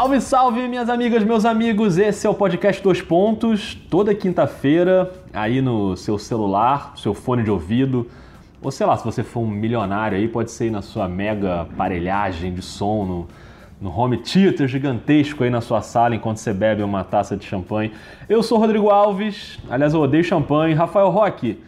Salve, 0.00 0.20
salve, 0.22 0.66
minhas 0.66 0.88
amigas, 0.88 1.22
meus 1.22 1.44
amigos. 1.44 1.98
Esse 1.98 2.26
é 2.26 2.30
o 2.30 2.32
podcast 2.32 2.82
Dois 2.82 3.02
Pontos, 3.02 3.74
toda 3.90 4.14
quinta-feira, 4.14 5.12
aí 5.30 5.60
no 5.60 5.94
seu 5.94 6.18
celular, 6.18 6.94
seu 6.96 7.12
fone 7.12 7.42
de 7.42 7.50
ouvido, 7.50 8.06
ou 8.62 8.70
sei 8.70 8.86
lá, 8.86 8.96
se 8.96 9.04
você 9.04 9.22
for 9.22 9.40
um 9.40 9.46
milionário 9.46 10.16
aí, 10.16 10.26
pode 10.26 10.52
ser 10.52 10.64
aí 10.64 10.70
na 10.70 10.80
sua 10.80 11.06
mega 11.06 11.60
aparelhagem 11.60 12.54
de 12.54 12.62
som, 12.62 13.04
no, 13.04 13.28
no 13.78 13.94
home 13.94 14.16
theater 14.16 14.66
gigantesco 14.66 15.44
aí 15.44 15.50
na 15.50 15.60
sua 15.60 15.82
sala 15.82 16.14
enquanto 16.14 16.38
você 16.38 16.54
bebe 16.54 16.82
uma 16.82 17.04
taça 17.04 17.36
de 17.36 17.44
champanhe. 17.44 17.92
Eu 18.26 18.42
sou 18.42 18.56
Rodrigo 18.56 18.88
Alves, 18.88 19.58
aliás, 19.68 19.92
eu 19.92 20.00
odeio 20.00 20.24
champanhe. 20.24 20.72
Rafael 20.72 21.10
Roque, 21.10 21.62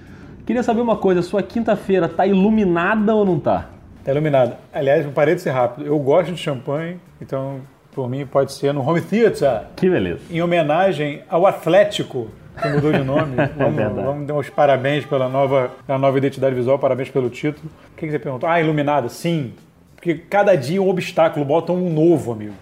queria 0.47 0.63
saber 0.63 0.81
uma 0.81 0.97
coisa, 0.97 1.21
sua 1.21 1.43
quinta-feira 1.43 2.09
tá 2.09 2.27
iluminada 2.27 3.15
ou 3.15 3.27
não 3.27 3.39
tá? 3.39 3.69
Tá 4.03 4.11
iluminada. 4.11 4.59
Aliás, 4.73 5.07
parei 5.09 5.35
de 5.35 5.43
ser 5.43 5.51
rápido. 5.51 5.87
Eu 5.87 5.99
gosto 5.99 6.33
de 6.33 6.39
champanhe, 6.39 6.99
então 7.21 7.61
por 7.93 8.09
mim 8.09 8.27
pode 8.27 8.53
ser 8.53 8.73
no 8.73 8.87
Home 8.87 9.01
Theater. 9.01 9.67
Que 9.77 9.89
beleza. 9.89 10.21
Em 10.31 10.43
homenagem 10.43 11.23
ao 11.29 11.47
Atlético, 11.47 12.29
que 12.61 12.69
mudou 12.69 12.93
de 12.93 13.05
nome. 13.05 13.37
Vamos, 13.57 13.79
é 13.79 13.89
vamos 13.89 14.27
dar 14.27 14.35
os 14.35 14.51
parabéns 14.51 15.05
pela 15.05 15.29
nova, 15.29 15.71
pela 15.87 15.99
nova 15.99 16.19
identidade 16.19 16.55
visual, 16.55 16.79
parabéns 16.79 17.11
pelo 17.11 17.31
título. 17.31 17.71
O 17.93 17.97
que, 17.97 18.07
que 18.07 18.13
você 18.13 18.19
perguntou? 18.19 18.49
Ah, 18.49 18.61
iluminada, 18.61 19.09
sim. 19.09 19.53
Porque 19.95 20.15
cada 20.15 20.55
dia 20.57 20.83
um 20.83 20.89
obstáculo, 20.89 21.45
botam 21.45 21.77
um 21.77 21.93
novo, 21.93 22.33
amigo. 22.33 22.55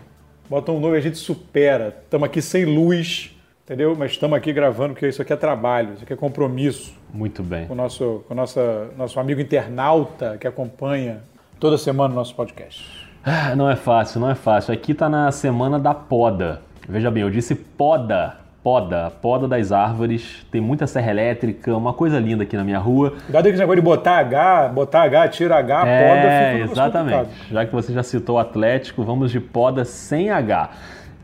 Botam 0.49 0.77
um 0.77 0.81
novo 0.81 0.95
e 0.95 0.99
a 0.99 1.01
gente 1.01 1.17
supera. 1.17 1.97
Estamos 2.05 2.27
aqui 2.27 2.43
sem 2.43 2.65
luz, 2.65 3.35
entendeu? 3.65 3.95
Mas 3.97 4.13
estamos 4.13 4.37
aqui 4.37 4.53
gravando, 4.53 4.95
porque 4.95 5.09
isso 5.09 5.23
aqui 5.23 5.33
é 5.33 5.37
trabalho, 5.37 5.95
isso 5.95 6.03
aqui 6.03 6.13
é 6.13 6.17
compromisso. 6.17 6.93
Muito 7.13 7.43
bem. 7.43 7.67
Com 7.67 7.73
o 7.73 7.77
nosso, 7.77 8.25
com 8.27 8.35
o 8.35 8.37
nosso, 8.37 8.61
nosso 8.97 9.19
amigo 9.19 9.41
internauta 9.41 10.37
que 10.39 10.47
acompanha 10.47 11.23
toda 11.59 11.79
semana 11.79 12.13
o 12.13 12.17
nosso 12.17 12.35
podcast. 12.35 13.10
Ah, 13.25 13.55
não 13.55 13.69
é 13.69 13.77
fácil, 13.77 14.21
não 14.21 14.31
é 14.31 14.35
fácil. 14.35 14.73
Aqui 14.73 14.95
tá 14.95 15.09
na 15.09 15.31
semana 15.31 15.79
da 15.79 15.93
poda. 15.95 16.63
Veja 16.89 17.11
bem, 17.11 17.23
eu 17.23 17.31
disse 17.31 17.55
poda 17.55 18.41
poda, 18.63 19.11
poda 19.23 19.49
das 19.49 19.73
árvores, 19.73 20.47
tem 20.51 20.61
muita 20.61 20.87
serra 20.87 21.11
elétrica, 21.11 21.75
uma 21.75 21.93
coisa 21.93 22.19
linda 22.19 22.43
aqui 22.43 22.57
na 22.57 22.65
minha 22.65 22.79
rua. 22.79 23.13
Cuidado 23.25 23.45
com 23.45 23.49
esse 23.49 23.59
negócio 23.59 23.81
de 23.81 23.85
botar 23.85 24.19
H, 24.19 24.69
botar 24.69 25.03
H, 25.03 25.29
tira 25.29 25.57
H, 25.57 25.87
é, 25.87 26.09
poda, 26.09 26.59
fica 26.63 26.73
exatamente. 26.73 27.31
Já 27.51 27.65
que 27.65 27.73
você 27.73 27.93
já 27.93 28.03
citou 28.03 28.37
o 28.37 28.39
Atlético, 28.39 29.03
vamos 29.03 29.31
de 29.31 29.41
poda 29.41 29.85
sem 29.85 30.31
H. 30.31 30.71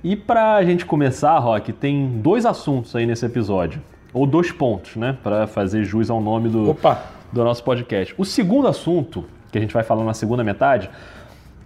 E 0.02 0.16
pra 0.16 0.62
gente 0.64 0.86
começar, 0.86 1.38
Rock, 1.38 1.72
tem 1.72 2.06
dois 2.20 2.46
assuntos 2.46 2.94
aí 2.96 3.04
nesse 3.06 3.26
episódio, 3.26 3.82
ou 4.14 4.26
dois 4.26 4.52
pontos, 4.52 4.96
né, 4.96 5.16
para 5.22 5.46
fazer 5.46 5.84
jus 5.84 6.08
ao 6.08 6.20
nome 6.20 6.48
do, 6.48 6.70
Opa. 6.70 7.02
do 7.32 7.44
nosso 7.44 7.62
podcast. 7.64 8.14
O 8.16 8.24
segundo 8.24 8.68
assunto, 8.68 9.24
que 9.50 9.58
a 9.58 9.60
gente 9.60 9.74
vai 9.74 9.82
falar 9.82 10.04
na 10.04 10.14
segunda 10.14 10.42
metade, 10.44 10.88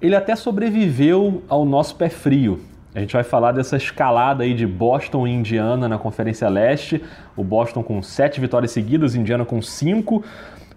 ele 0.01 0.17
até 0.17 0.34
sobreviveu 0.34 1.43
ao 1.48 1.65
nosso 1.65 1.97
pé 1.97 2.09
frio, 2.09 2.61
a 2.93 2.98
gente 2.98 3.12
vai 3.12 3.23
falar 3.23 3.53
dessa 3.53 3.77
escalada 3.77 4.43
aí 4.43 4.53
de 4.53 4.67
Boston 4.67 5.25
e 5.25 5.31
Indiana 5.31 5.89
na 5.89 5.97
Conferência 5.97 6.48
Leste. 6.48 7.01
O 7.37 7.45
Boston 7.45 7.84
com 7.84 8.03
sete 8.03 8.41
vitórias 8.41 8.73
seguidas, 8.73 9.15
Indiana 9.15 9.45
com 9.45 9.62
cinco. 9.62 10.25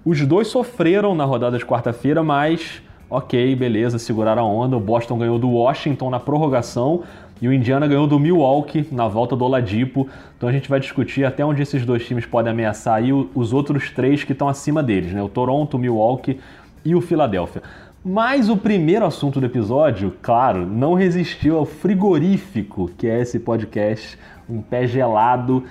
Os 0.05 0.23
dois 0.23 0.47
sofreram 0.47 1.16
na 1.16 1.25
rodada 1.25 1.57
de 1.57 1.66
quarta-feira, 1.66 2.21
mas 2.21 2.83
ok, 3.09 3.55
beleza, 3.55 3.97
seguraram 3.97 4.44
a 4.44 4.45
onda. 4.45 4.77
O 4.77 4.79
Boston 4.79 5.17
ganhou 5.17 5.39
do 5.39 5.49
Washington 5.49 6.11
na 6.11 6.19
prorrogação 6.19 7.01
e 7.41 7.47
o 7.47 7.53
Indiana 7.53 7.88
ganhou 7.88 8.05
do 8.05 8.19
Milwaukee 8.19 8.88
na 8.91 9.07
volta 9.07 9.35
do 9.35 9.44
Oladipo. 9.44 10.07
Então 10.38 10.47
a 10.47 10.51
gente 10.51 10.69
vai 10.69 10.79
discutir 10.79 11.25
até 11.25 11.44
onde 11.44 11.63
esses 11.63 11.83
dois 11.83 12.05
times 12.05 12.27
podem 12.27 12.51
ameaçar 12.51 12.97
aí 12.97 13.11
os 13.11 13.53
outros 13.53 13.89
três 13.89 14.23
que 14.23 14.33
estão 14.33 14.47
acima 14.47 14.83
deles, 14.83 15.11
né? 15.13 15.23
O 15.23 15.29
Toronto, 15.29 15.77
o 15.77 15.79
Milwaukee 15.79 16.39
e 16.85 16.94
o 16.94 17.01
Philadelphia. 17.01 17.63
Mas 18.05 18.49
o 18.49 18.57
primeiro 18.57 19.05
assunto 19.05 19.39
do 19.39 19.45
episódio, 19.45 20.13
claro, 20.21 20.65
não 20.67 20.93
resistiu 20.93 21.57
ao 21.57 21.63
frigorífico 21.63 22.91
que 22.97 23.07
é 23.07 23.21
esse 23.21 23.39
podcast, 23.39 24.19
um 24.50 24.61
pé 24.61 24.85
gelado. 24.85 25.63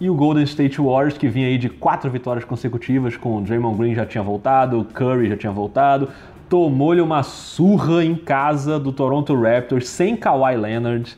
E 0.00 0.08
o 0.08 0.14
Golden 0.14 0.44
State 0.44 0.80
Warriors, 0.80 1.18
que 1.18 1.26
vinha 1.26 1.48
aí 1.48 1.58
de 1.58 1.68
quatro 1.68 2.08
vitórias 2.08 2.44
consecutivas, 2.44 3.16
com 3.16 3.36
o 3.36 3.40
Draymond 3.40 3.76
Green 3.76 3.94
já 3.96 4.06
tinha 4.06 4.22
voltado, 4.22 4.78
o 4.78 4.84
Curry 4.84 5.30
já 5.30 5.36
tinha 5.36 5.50
voltado, 5.50 6.08
tomou-lhe 6.48 7.00
uma 7.00 7.24
surra 7.24 8.04
em 8.04 8.14
casa 8.14 8.78
do 8.78 8.92
Toronto 8.92 9.34
Raptors 9.34 9.88
sem 9.88 10.16
Kawhi 10.16 10.56
Leonard. 10.56 11.16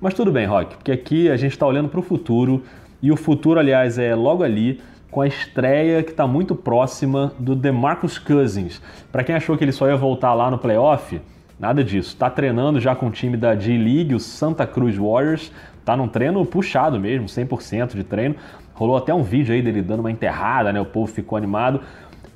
Mas 0.00 0.14
tudo 0.14 0.30
bem, 0.30 0.46
Rock, 0.46 0.76
porque 0.76 0.92
aqui 0.92 1.28
a 1.28 1.36
gente 1.36 1.52
está 1.52 1.66
olhando 1.66 1.88
para 1.88 1.98
o 1.98 2.04
futuro, 2.04 2.62
e 3.02 3.10
o 3.10 3.16
futuro, 3.16 3.58
aliás, 3.58 3.98
é 3.98 4.14
logo 4.14 4.44
ali 4.44 4.80
com 5.14 5.20
a 5.20 5.28
estreia 5.28 6.02
que 6.02 6.10
está 6.10 6.26
muito 6.26 6.56
próxima 6.56 7.32
do 7.38 7.54
DeMarcus 7.54 8.18
Cousins. 8.18 8.82
Para 9.12 9.22
quem 9.22 9.32
achou 9.32 9.56
que 9.56 9.62
ele 9.62 9.70
só 9.70 9.86
ia 9.86 9.96
voltar 9.96 10.34
lá 10.34 10.50
no 10.50 10.58
playoff, 10.58 11.20
nada 11.56 11.84
disso. 11.84 12.08
Está 12.08 12.28
treinando 12.28 12.80
já 12.80 12.96
com 12.96 13.06
o 13.06 13.10
time 13.12 13.36
da 13.36 13.54
G-League, 13.54 14.12
o 14.12 14.18
Santa 14.18 14.66
Cruz 14.66 14.96
Warriors. 14.96 15.52
Está 15.78 15.96
num 15.96 16.08
treino 16.08 16.44
puxado 16.44 16.98
mesmo, 16.98 17.26
100% 17.26 17.94
de 17.94 18.02
treino. 18.02 18.34
Rolou 18.74 18.96
até 18.96 19.14
um 19.14 19.22
vídeo 19.22 19.54
aí 19.54 19.62
dele 19.62 19.82
dando 19.82 20.00
uma 20.00 20.10
enterrada, 20.10 20.72
né? 20.72 20.80
O 20.80 20.84
povo 20.84 21.06
ficou 21.06 21.38
animado. 21.38 21.80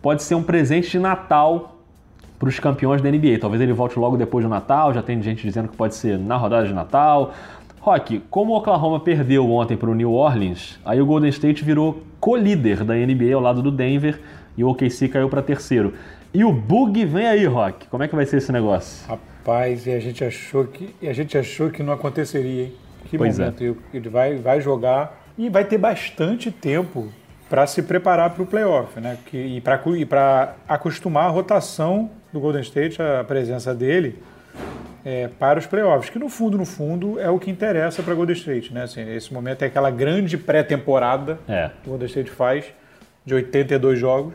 Pode 0.00 0.22
ser 0.22 0.36
um 0.36 0.42
presente 0.44 0.88
de 0.88 1.00
Natal 1.00 1.78
para 2.38 2.48
os 2.48 2.60
campeões 2.60 3.02
da 3.02 3.10
NBA. 3.10 3.38
Talvez 3.40 3.60
ele 3.60 3.72
volte 3.72 3.98
logo 3.98 4.16
depois 4.16 4.44
do 4.44 4.48
Natal. 4.48 4.94
Já 4.94 5.02
tem 5.02 5.20
gente 5.20 5.42
dizendo 5.42 5.66
que 5.66 5.76
pode 5.76 5.96
ser 5.96 6.16
na 6.16 6.36
rodada 6.36 6.64
de 6.64 6.72
Natal. 6.72 7.32
Rock, 7.88 8.22
como 8.28 8.52
o 8.52 8.56
Oklahoma 8.58 9.00
perdeu 9.00 9.50
ontem 9.50 9.74
para 9.74 9.88
o 9.88 9.94
New 9.94 10.12
Orleans, 10.12 10.78
aí 10.84 11.00
o 11.00 11.06
Golden 11.06 11.30
State 11.30 11.64
virou 11.64 12.02
co-líder 12.20 12.84
da 12.84 12.94
NBA 12.94 13.34
ao 13.34 13.40
lado 13.40 13.62
do 13.62 13.70
Denver 13.70 14.20
e 14.58 14.62
o 14.62 14.68
OKC 14.68 15.08
caiu 15.08 15.30
para 15.30 15.40
terceiro. 15.40 15.94
E 16.34 16.44
o 16.44 16.52
bug 16.52 17.02
vem 17.06 17.26
aí, 17.26 17.46
Rock. 17.46 17.86
Como 17.86 18.02
é 18.02 18.08
que 18.08 18.14
vai 18.14 18.26
ser 18.26 18.36
esse 18.36 18.52
negócio? 18.52 19.08
Rapaz, 19.08 19.86
e 19.86 19.92
a 19.92 19.98
gente 20.00 20.22
achou 20.22 20.66
que, 20.66 20.94
a 21.02 21.12
gente 21.14 21.38
achou 21.38 21.70
que 21.70 21.82
não 21.82 21.94
aconteceria, 21.94 22.64
hein? 22.64 22.74
Que 23.06 23.16
pois 23.16 23.38
momento. 23.38 23.64
É. 23.64 23.96
Ele 23.96 24.10
vai, 24.10 24.36
vai 24.36 24.60
jogar 24.60 25.24
e 25.38 25.48
vai 25.48 25.64
ter 25.64 25.78
bastante 25.78 26.50
tempo 26.50 27.08
para 27.48 27.66
se 27.66 27.82
preparar 27.82 28.34
para 28.34 28.42
o 28.42 28.46
playoff, 28.46 29.00
né? 29.00 29.16
Que, 29.24 29.38
e 29.38 30.04
para 30.04 30.56
acostumar 30.68 31.24
a 31.24 31.30
rotação 31.30 32.10
do 32.30 32.38
Golden 32.38 32.60
State, 32.60 33.00
a 33.00 33.24
presença 33.24 33.74
dele 33.74 34.18
é, 35.08 35.26
para 35.26 35.58
os 35.58 35.64
playoffs, 35.64 36.10
que 36.10 36.18
no 36.18 36.28
fundo, 36.28 36.58
no 36.58 36.66
fundo, 36.66 37.18
é 37.18 37.30
o 37.30 37.38
que 37.38 37.50
interessa 37.50 38.02
para 38.02 38.12
Golden 38.12 38.36
State, 38.36 38.74
né? 38.74 38.82
Assim, 38.82 39.00
esse 39.14 39.32
momento 39.32 39.62
é 39.62 39.66
aquela 39.66 39.90
grande 39.90 40.36
pré-temporada 40.36 41.38
é. 41.48 41.70
que 41.82 41.88
o 41.88 41.92
Golden 41.92 42.06
State 42.06 42.30
faz, 42.30 42.66
de 43.24 43.32
82 43.32 43.98
jogos, 43.98 44.34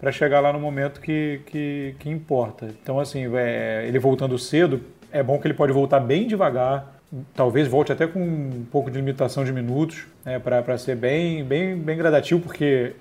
para 0.00 0.10
chegar 0.10 0.40
lá 0.40 0.52
no 0.52 0.58
momento 0.58 1.00
que, 1.00 1.42
que, 1.46 1.94
que 2.00 2.10
importa. 2.10 2.66
Então, 2.82 2.98
assim, 2.98 3.24
é, 3.36 3.84
ele 3.86 4.00
voltando 4.00 4.36
cedo, 4.36 4.80
é 5.12 5.22
bom 5.22 5.38
que 5.38 5.46
ele 5.46 5.54
pode 5.54 5.72
voltar 5.72 6.00
bem 6.00 6.26
devagar, 6.26 6.92
talvez 7.32 7.68
volte 7.68 7.92
até 7.92 8.08
com 8.08 8.20
um 8.20 8.66
pouco 8.68 8.90
de 8.90 8.96
limitação 8.96 9.44
de 9.44 9.52
minutos, 9.52 10.08
né, 10.24 10.40
para 10.40 10.76
ser 10.76 10.96
bem, 10.96 11.44
bem, 11.44 11.76
bem 11.76 11.96
gradativo, 11.96 12.40
porque 12.40 12.94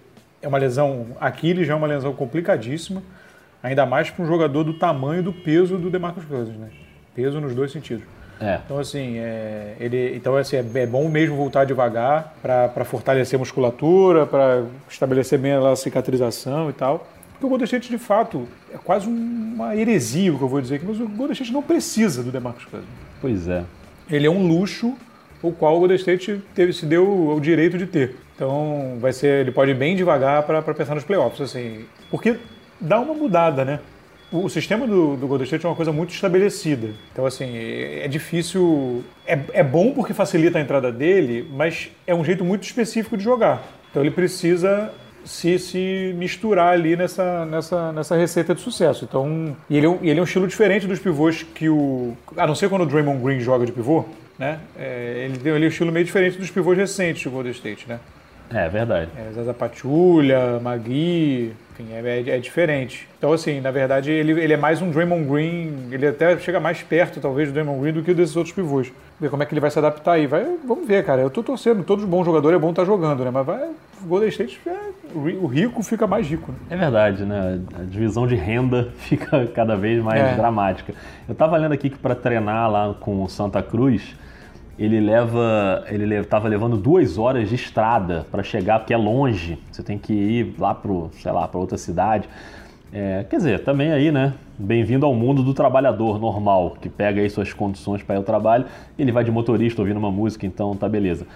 é 0.44 0.48
uma 0.48 0.59
lesão, 0.59 1.08
Aquiles 1.19 1.66
já 1.66 1.74
é 1.74 1.75
uma 1.75 1.88
lesão 1.88 2.14
complicadíssima, 2.14 3.02
ainda 3.64 3.84
mais 3.84 4.12
para 4.12 4.24
um 4.24 4.28
jogador 4.28 4.64
do 4.64 4.78
tamanho 4.78 5.24
do 5.24 5.34
peso 5.34 5.75
do 5.75 5.90
DeMarcus 5.90 6.25
Cousins, 6.25 6.56
né? 6.56 6.69
Peso 7.14 7.40
nos 7.40 7.53
dois 7.53 7.72
sentidos. 7.72 8.03
É. 8.42 8.59
Então, 8.66 8.80
assim, 8.80 9.18
é, 9.18 9.75
ele, 9.80 10.16
então, 10.16 10.36
assim, 10.36 10.56
é, 10.56 10.64
é 10.75 10.86
bom 10.86 11.09
mesmo 11.09 11.36
voltar 11.36 11.66
devagar 11.66 12.36
para 12.42 12.86
fortalecer 12.86 13.38
a 13.38 13.40
musculatura, 13.40 14.25
para 14.25 14.64
estabelecer 14.90 15.38
bem 15.38 15.52
a 15.52 15.75
cicatrização 15.75 16.69
e 16.69 16.74
tal. 16.74 17.08
Porque 17.31 17.46
o 17.46 17.50
Golden 17.50 17.66
State, 17.66 17.90
de 17.90 17.98
fato, 17.98 18.48
é 18.74 18.78
quase 18.78 19.08
uma 19.08 19.75
heresia 19.75 20.34
o 20.34 20.38
que 20.38 20.44
eu 20.44 20.48
vou 20.48 20.62
dizer 20.62 20.75
aqui, 20.75 20.86
mas 20.86 21.00
o 21.00 21.08
Golden 21.08 21.34
State 21.34 21.52
não 21.52 21.64
precisa 21.64 22.24
do 22.24 22.31
DeMarcus 22.31 22.66
Cousins. 22.66 22.90
Pois 23.22 23.48
é. 23.48 23.64
Ele 24.09 24.25
é 24.25 24.30
um 24.30 24.48
luxo 24.48 24.96
o 25.42 25.52
qual 25.52 25.78
o 25.78 25.80
Golden 25.80 25.96
State 25.98 26.42
teve, 26.53 26.74
se 26.74 26.86
deu 26.86 27.30
o 27.30 27.40
direito 27.40 27.78
de 27.78 27.86
ter. 27.86 28.16
Então, 28.36 28.98
vai 29.00 29.14
ser, 29.14 29.42
ele 29.42 29.52
pode 29.52 29.72
ir 29.72 29.75
bem 29.75 29.96
devagar 29.96 30.44
para 30.44 30.62
pensar 30.74 30.96
nos 30.96 31.03
playoffs, 31.03 31.42
assim. 31.42 31.86
Porque 32.09 32.38
dá 32.80 33.00
uma 33.00 33.13
mudada, 33.13 33.63
né? 33.63 33.80
O 34.31 34.48
sistema 34.50 34.86
do, 34.86 35.16
do 35.16 35.28
Golden 35.28 35.46
State 35.46 35.66
é 35.66 35.70
uma 35.70 35.76
coisa 35.76 35.92
muito 35.92 36.14
estabelecida. 36.14 36.90
Então, 37.12 37.26
assim, 37.26 37.58
é, 37.58 38.08
difícil. 38.08 39.04
É, 39.26 39.40
é 39.54 39.64
bom 39.64 39.92
porque 39.92 40.14
facilita 40.14 40.58
a 40.58 40.62
entrada 40.62 40.92
dele, 40.92 41.50
mas 41.52 41.90
é 42.06 42.14
um 42.14 42.24
jeito 42.24 42.46
muito 42.46 42.64
específico 42.64 43.18
de 43.18 43.24
jogar. 43.24 43.64
Então, 43.90 44.04
ele 44.04 44.12
precisa 44.12 44.92
se, 45.26 45.58
se 45.60 46.14
misturar 46.18 46.74
ali 46.74 46.96
nessa, 46.96 47.46
nessa, 47.46 47.92
nessa 47.92 48.16
receita 48.16 48.54
de 48.54 48.62
sucesso. 48.62 49.06
Então, 49.06 49.56
e 49.70 49.78
ele, 49.78 49.86
é 49.86 49.90
um, 49.90 50.00
ele 50.02 50.20
é 50.20 50.22
um 50.22 50.26
estilo 50.26 50.48
diferente 50.48 50.88
dos 50.88 51.00
pivôs 51.00 51.44
que 51.44 51.70
o. 51.70 52.16
A 52.38 52.46
não 52.46 52.56
ser 52.56 52.70
quando 52.70 52.84
o 52.84 52.86
Draymond 52.86 53.24
Green 53.24 53.40
joga 53.40 53.66
de 53.66 53.72
pivô, 53.72 54.06
né? 54.38 54.60
É, 54.78 55.25
ele, 55.25 55.38
tem, 55.38 55.52
é 55.52 55.56
um 55.56 55.64
estilo 55.68 55.92
meio 55.92 56.06
diferente 56.06 56.38
dos 56.38 56.52
pivôs 56.52 56.78
recentes 56.78 57.24
do 57.24 57.32
Golden 57.32 57.52
State, 57.52 57.88
né? 57.88 58.00
É, 58.51 58.68
verdade. 58.68 59.12
É, 59.16 59.31
Zaza 59.31 59.54
Pachulia, 59.54 60.60
Magui, 60.60 61.54
enfim, 61.80 61.94
é, 61.94 62.00
é, 62.00 62.30
é, 62.36 62.40
diferente. 62.40 63.07
Então, 63.18 63.31
assim, 63.31 63.62
na 63.62 63.72
verdade, 63.72 64.12
ele, 64.12 64.31
ele 64.31 64.54
é 64.54 64.57
mais 64.57 64.81
um 64.81 64.90
Draymond 64.90 65.25
Green, 65.25 65.90
ele 65.92 66.07
até 66.07 66.38
chega 66.38 66.60
mais 66.60 66.81
perto, 66.81 67.19
talvez, 67.19 67.50
do 67.50 67.54
Draymond 67.54 67.80
Green 67.81 67.94
do 67.94 68.04
que 68.04 68.13
desses 68.13 68.36
outros 68.36 68.54
pivôs. 68.54 68.92
Ver 69.19 69.30
como 69.30 69.44
é 69.44 69.46
que 69.46 69.54
ele 69.54 69.60
vai 69.60 69.69
se 69.69 69.78
adaptar 69.78 70.13
aí. 70.13 70.28
Vai, 70.28 70.46
vamos 70.66 70.88
ver, 70.88 71.06
cara. 71.06 71.22
Eu 71.22 71.30
tô 71.30 71.44
torcendo, 71.44 71.84
todos 71.84 72.04
os 72.04 72.10
bons 72.10 72.25
jogadores 72.25 72.57
é 72.57 72.60
bom 72.60 72.72
estar 72.72 72.81
tá 72.81 72.86
jogando, 72.86 73.24
né? 73.24 73.31
Mas 73.31 73.46
vai, 73.46 73.69
o 74.01 74.07
Golden 74.07 74.30
State, 74.30 74.60
é, 74.66 74.78
o 75.13 75.46
rico 75.46 75.84
fica 75.84 76.07
mais 76.07 76.28
rico. 76.28 76.51
Né? 76.51 76.57
É 76.72 76.78
verdade, 76.78 77.24
né? 77.24 77.60
A 77.80 77.84
divisão 77.84 78.28
de 78.28 78.36
renda 78.36 78.90
fica 78.98 79.48
cada 79.48 79.75
vez 79.75 80.01
mais 80.04 80.22
é. 80.22 80.36
dramática. 80.36 80.94
Eu 81.28 81.36
tava 81.36 81.57
lendo 81.57 81.74
aqui 81.74 81.90
que 81.90 81.98
para 81.98 82.16
treinar 82.16 82.69
lá 82.72 82.96
com 83.00 83.24
o 83.24 83.30
Santa 83.30 83.62
Cruz, 83.62 84.16
ele 84.80 85.02
leva, 85.02 85.84
ele 85.90 86.16
estava 86.16 86.48
levando 86.48 86.78
duas 86.78 87.18
horas 87.18 87.50
de 87.50 87.56
estrada 87.56 88.26
para 88.31 88.42
chegar, 88.42 88.80
porque 88.80 88.94
é 88.94 88.98
longe. 88.98 89.60
Você 89.70 89.84
tem 89.84 89.98
que 89.98 90.14
ir 90.14 90.56
lá 90.58 90.74
para, 90.74 90.92
sei 91.12 91.31
lá, 91.34 91.46
para 91.48 91.60
outra 91.60 91.78
cidade. 91.78 92.30
É, 92.92 93.26
quer 93.30 93.36
dizer, 93.36 93.64
também 93.66 93.92
aí, 93.92 94.10
né? 94.10 94.34
Bem-vindo 94.58 95.06
ao 95.06 95.14
mundo 95.14 95.44
do 95.44 95.54
trabalhador 95.54 96.18
normal, 96.18 96.78
que 96.81 96.88
pega 96.88 97.22
aí 97.22 97.30
suas 97.30 97.52
condições 97.54 98.02
para 98.02 98.16
ir 98.16 98.20
ao 98.20 98.24
trabalho. 98.24 98.66
Ele 98.98 99.12
vai 99.12 99.24
de 99.24 99.30
motorista 99.30 99.81
ouvindo 99.81 99.98
uma 99.98 100.10
música, 100.10 100.46
então 100.46 100.74
tá 100.74 100.88
beleza. 100.88 101.28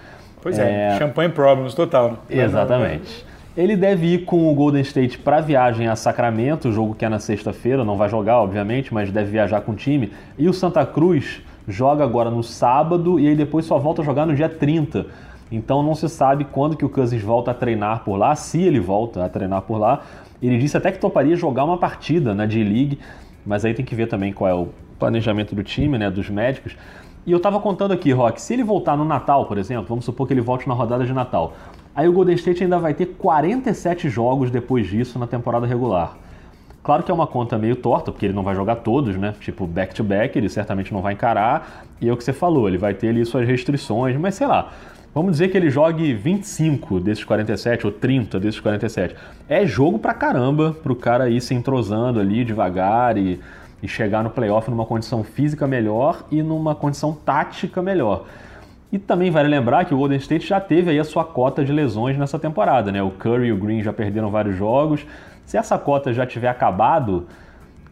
Pois 0.42 0.58
é, 0.58 0.94
é 0.94 0.98
Champagne 0.98 1.34
Problems 1.34 1.74
total. 1.74 2.12
Né? 2.30 2.44
Exatamente. 2.44 3.26
Ele 3.56 3.76
deve 3.76 4.08
ir 4.08 4.26
com 4.26 4.52
o 4.52 4.56
Golden 4.56 4.82
State 4.82 5.20
para 5.20 5.40
viagem 5.40 5.88
a 5.88 5.96
Sacramento, 5.96 6.72
jogo 6.72 6.96
que 6.96 7.06
é 7.06 7.10
na 7.10 7.20
sexta-feira, 7.20 7.86
não 7.86 7.96
vai 7.96 8.10
jogar, 8.10 8.40
obviamente, 8.40 8.92
mas 8.92 9.12
deve 9.12 9.30
viajar 9.30 9.62
com 9.62 9.74
o 9.74 9.76
time. 9.76 10.12
E 10.40 10.50
o 10.50 10.54
Santa 10.54 10.84
Cruz 10.88 11.40
joga 11.68 12.04
agora 12.04 12.32
no 12.32 12.42
sábado 12.42 13.20
e 13.20 13.28
aí 13.28 13.36
depois 13.36 13.66
só 13.66 13.78
volta 13.78 14.02
a 14.02 14.06
jogar 14.06 14.26
no 14.26 14.36
dia 14.36 14.50
30. 14.50 15.06
Então 15.52 15.84
não 15.84 15.94
se 15.94 16.10
sabe 16.10 16.46
quando 16.46 16.76
que 16.76 16.84
o 16.84 16.90
Cousins 16.90 17.22
volta 17.22 17.52
a 17.52 17.54
treinar 17.54 18.04
por 18.04 18.16
lá, 18.16 18.36
se 18.36 18.60
ele 18.60 18.80
volta 18.80 19.24
a 19.24 19.30
treinar 19.30 19.62
por 19.62 19.78
lá. 19.78 20.02
Ele 20.42 20.58
disse 20.58 20.76
até 20.76 20.92
que 20.92 20.98
toparia 20.98 21.36
jogar 21.36 21.64
uma 21.64 21.78
partida 21.78 22.34
na 22.34 22.48
D-League, 22.48 22.98
mas 23.46 23.64
aí 23.64 23.76
tem 23.76 23.86
que 23.86 23.94
ver 23.94 24.08
também 24.08 24.34
qual 24.34 24.50
é 24.50 24.54
o 24.56 24.70
planejamento 24.98 25.54
do 25.54 25.64
time, 25.64 26.00
né, 26.00 26.10
dos 26.10 26.28
médicos. 26.28 26.76
E 27.24 27.32
eu 27.32 27.38
estava 27.38 27.60
contando 27.60 27.94
aqui, 27.94 28.12
Rock, 28.12 28.42
se 28.42 28.52
ele 28.56 28.64
voltar 28.64 28.98
no 28.98 29.06
Natal, 29.06 29.46
por 29.46 29.60
exemplo, 29.60 29.86
vamos 29.88 30.06
supor 30.06 30.26
que 30.26 30.34
ele 30.34 30.42
volte 30.42 30.68
na 30.68 30.74
rodada 30.74 31.06
de 31.06 31.14
Natal. 31.14 31.54
Aí 31.96 32.08
o 32.08 32.14
Golden 32.14 32.36
State 32.36 32.64
ainda 32.64 32.80
vai 32.80 32.94
ter 32.94 33.06
47 33.06 34.10
jogos 34.10 34.50
depois 34.50 34.88
disso 34.88 35.20
na 35.20 35.28
temporada 35.28 35.68
regular. 35.68 36.18
Claro 36.84 37.04
que 37.04 37.12
é 37.12 37.14
uma 37.14 37.28
conta 37.28 37.58
meio 37.58 37.76
torta, 37.76 38.12
porque 38.12 38.26
ele 38.26 38.34
não 38.34 38.44
vai 38.44 38.56
jogar 38.56 38.78
todos, 38.78 39.16
né? 39.16 39.34
Tipo, 39.40 39.66
back-to-back, 39.66 40.34
-back, 40.34 40.38
ele 40.38 40.50
certamente 40.50 40.92
não 40.92 41.02
vai 41.02 41.14
encarar. 41.14 41.86
E 42.02 42.10
é 42.10 42.12
o 42.12 42.18
que 42.18 42.24
você 42.24 42.34
falou, 42.34 42.68
ele 42.68 42.78
vai 42.78 42.94
ter 42.94 43.10
ali 43.10 43.26
suas 43.26 43.48
restrições, 43.48 44.18
mas 44.18 44.36
sei 44.36 44.48
lá. 44.48 44.74
Vamos 45.14 45.34
dizer 45.34 45.50
que 45.50 45.56
ele 45.56 45.70
jogue 45.70 46.12
25 46.12 47.00
desses 47.00 47.24
47 47.24 47.86
ou 47.86 47.92
30 47.92 48.40
desses 48.40 48.60
47. 48.60 49.16
É 49.48 49.64
jogo 49.64 50.00
pra 50.00 50.12
caramba 50.12 50.76
pro 50.82 50.96
cara 50.96 51.30
ir 51.30 51.40
se 51.40 51.54
entrosando 51.54 52.20
ali 52.20 52.44
devagar 52.44 53.16
e, 53.16 53.40
e 53.82 53.88
chegar 53.88 54.24
no 54.24 54.32
playoff 54.32 54.70
numa 54.72 54.88
condição 54.88 55.24
física 55.24 55.68
melhor 55.68 56.26
e 56.32 56.42
numa 56.42 56.74
condição 56.74 57.14
tática 57.14 57.80
melhor. 57.80 58.26
E 58.94 59.00
também 59.00 59.32
vale 59.32 59.50
lembrar 59.50 59.86
que 59.86 59.94
o 59.96 59.98
Golden 59.98 60.20
State 60.20 60.46
já 60.46 60.62
teve 60.62 60.92
aí 60.92 61.00
a 61.00 61.04
sua 61.04 61.26
cota 61.26 61.66
de 61.66 61.74
lesões 61.74 62.16
nessa 62.16 62.38
temporada, 62.38 62.92
né? 62.92 63.02
O 63.02 63.10
Curry 63.10 63.48
e 63.48 63.52
o 63.52 63.58
Green 63.58 63.82
já 63.82 63.92
perderam 63.92 64.30
vários 64.30 64.56
jogos. 64.56 65.04
Se 65.44 65.58
essa 65.58 65.80
cota 65.80 66.14
já 66.14 66.28
tiver 66.28 66.48
acabado, 66.48 67.26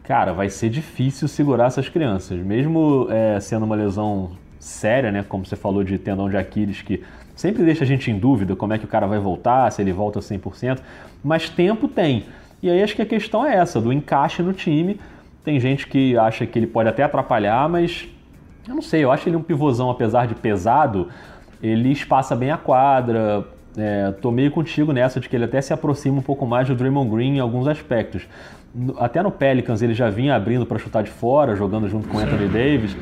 cara, 0.04 0.32
vai 0.32 0.48
ser 0.48 0.70
difícil 0.70 1.26
segurar 1.26 1.66
essas 1.66 1.88
crianças. 1.88 2.38
Mesmo 2.38 3.08
é, 3.10 3.40
sendo 3.40 3.64
uma 3.64 3.74
lesão 3.74 4.30
séria, 4.60 5.10
né? 5.10 5.24
Como 5.28 5.44
você 5.44 5.56
falou 5.56 5.82
de 5.82 5.98
tendão 5.98 6.30
de 6.30 6.36
Aquiles, 6.36 6.82
que 6.82 7.02
sempre 7.34 7.64
deixa 7.64 7.82
a 7.82 7.86
gente 7.86 8.08
em 8.08 8.16
dúvida 8.16 8.54
como 8.54 8.72
é 8.72 8.78
que 8.78 8.84
o 8.84 8.88
cara 8.88 9.08
vai 9.08 9.18
voltar, 9.18 9.72
se 9.72 9.82
ele 9.82 9.92
volta 9.92 10.20
100%. 10.20 10.78
Mas 11.20 11.50
tempo 11.50 11.88
tem. 11.88 12.26
E 12.62 12.70
aí 12.70 12.80
acho 12.80 12.94
que 12.94 13.02
a 13.02 13.06
questão 13.06 13.44
é 13.44 13.56
essa, 13.56 13.80
do 13.80 13.92
encaixe 13.92 14.40
no 14.40 14.52
time. 14.52 15.00
Tem 15.42 15.58
gente 15.58 15.84
que 15.88 16.16
acha 16.16 16.46
que 16.46 16.56
ele 16.56 16.68
pode 16.68 16.88
até 16.88 17.02
atrapalhar, 17.02 17.68
mas 17.68 18.08
eu 18.68 18.74
não 18.74 18.82
sei, 18.82 19.04
eu 19.04 19.10
acho 19.10 19.28
ele 19.28 19.36
um 19.36 19.42
pivôzão, 19.42 19.90
apesar 19.90 20.26
de 20.26 20.34
pesado, 20.34 21.08
ele 21.62 21.90
espaça 21.90 22.34
bem 22.36 22.50
a 22.50 22.56
quadra, 22.56 23.44
é, 23.76 24.12
tô 24.20 24.30
meio 24.30 24.50
contigo 24.50 24.92
nessa 24.92 25.18
de 25.18 25.28
que 25.28 25.36
ele 25.36 25.44
até 25.44 25.60
se 25.60 25.72
aproxima 25.72 26.18
um 26.18 26.22
pouco 26.22 26.44
mais 26.46 26.68
do 26.68 26.74
Draymond 26.74 27.10
Green 27.10 27.36
em 27.36 27.40
alguns 27.40 27.66
aspectos. 27.66 28.26
Até 28.98 29.22
no 29.22 29.30
Pelicans 29.30 29.82
ele 29.82 29.94
já 29.94 30.08
vinha 30.08 30.34
abrindo 30.34 30.64
para 30.64 30.78
chutar 30.78 31.02
de 31.02 31.10
fora, 31.10 31.54
jogando 31.54 31.88
junto 31.88 32.08
com 32.08 32.18
Anthony 32.18 32.48
Davis. 32.48 32.96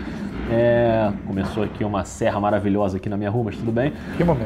É, 0.53 1.13
começou 1.29 1.63
aqui 1.63 1.85
uma 1.85 2.05
serra 2.05 2.41
maravilhosa 2.41 2.97
aqui 2.97 3.09
na 3.09 3.17
minha 3.17 3.31
rua, 3.31 3.45
mas 3.45 3.57
tudo 3.57 3.71
bem. 3.71 3.93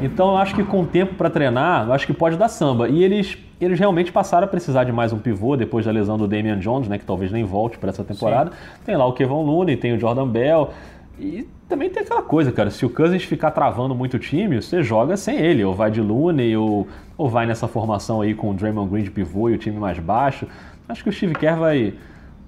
Então 0.05 0.33
eu 0.33 0.37
acho 0.37 0.55
que 0.55 0.63
com 0.63 0.85
tempo 0.85 1.15
para 1.15 1.31
treinar, 1.31 1.87
eu 1.87 1.95
acho 1.95 2.07
que 2.07 2.13
pode 2.13 2.37
dar 2.37 2.49
samba. 2.49 2.91
E 2.91 3.03
eles, 3.03 3.39
eles 3.59 3.79
realmente 3.79 4.13
passaram 4.13 4.45
a 4.45 4.49
precisar 4.49 4.85
de 4.85 4.93
mais 4.93 5.15
um 5.15 5.19
pivô 5.19 5.57
depois 5.57 5.87
da 5.87 5.91
lesão 5.91 6.19
do 6.19 6.29
Damian 6.29 6.59
Jones, 6.59 6.89
né, 6.89 6.99
que 6.99 7.07
talvez 7.07 7.33
nem 7.33 7.43
volte 7.43 7.79
para 7.79 7.89
essa 7.89 8.05
temporada. 8.05 8.51
Sim. 8.51 8.57
Tem 8.85 8.97
lá 8.97 9.07
o 9.07 9.15
Kevin 9.15 9.33
Looney, 9.33 9.79
tem 9.79 9.95
o 9.95 9.99
Jordan 9.99 10.29
Bell. 10.29 10.71
E 11.19 11.47
também 11.69 11.89
tem 11.91 12.03
aquela 12.03 12.23
coisa, 12.23 12.51
cara, 12.51 12.71
se 12.71 12.85
o 12.85 12.91
Cousins 12.91 13.23
ficar 13.23 13.53
travando 13.53 13.95
muito 13.95 14.15
o 14.15 14.19
time, 14.19 14.61
você 14.61 14.83
joga 14.83 15.17
sem 15.17 15.39
ele, 15.39 15.65
ou 15.65 15.75
vai 15.75 15.91
de 15.91 16.01
Looney, 16.01 16.57
ou, 16.57 16.89
ou 17.17 17.29
vai 17.29 17.47
nessa 17.47 17.69
formação 17.69 18.21
aí 18.21 18.35
com 18.35 18.51
o 18.51 18.55
Draymond 18.55 18.91
Green 18.91 19.05
de 19.05 19.11
pivô 19.11 19.49
e 19.49 19.55
o 19.55 19.59
time 19.59 19.79
mais 19.79 19.99
baixo. 19.99 20.47
Acho 20.89 21.03
que 21.03 21.09
o 21.09 21.13
Steve 21.13 21.35
Kerr 21.35 21.59
vai, 21.59 21.95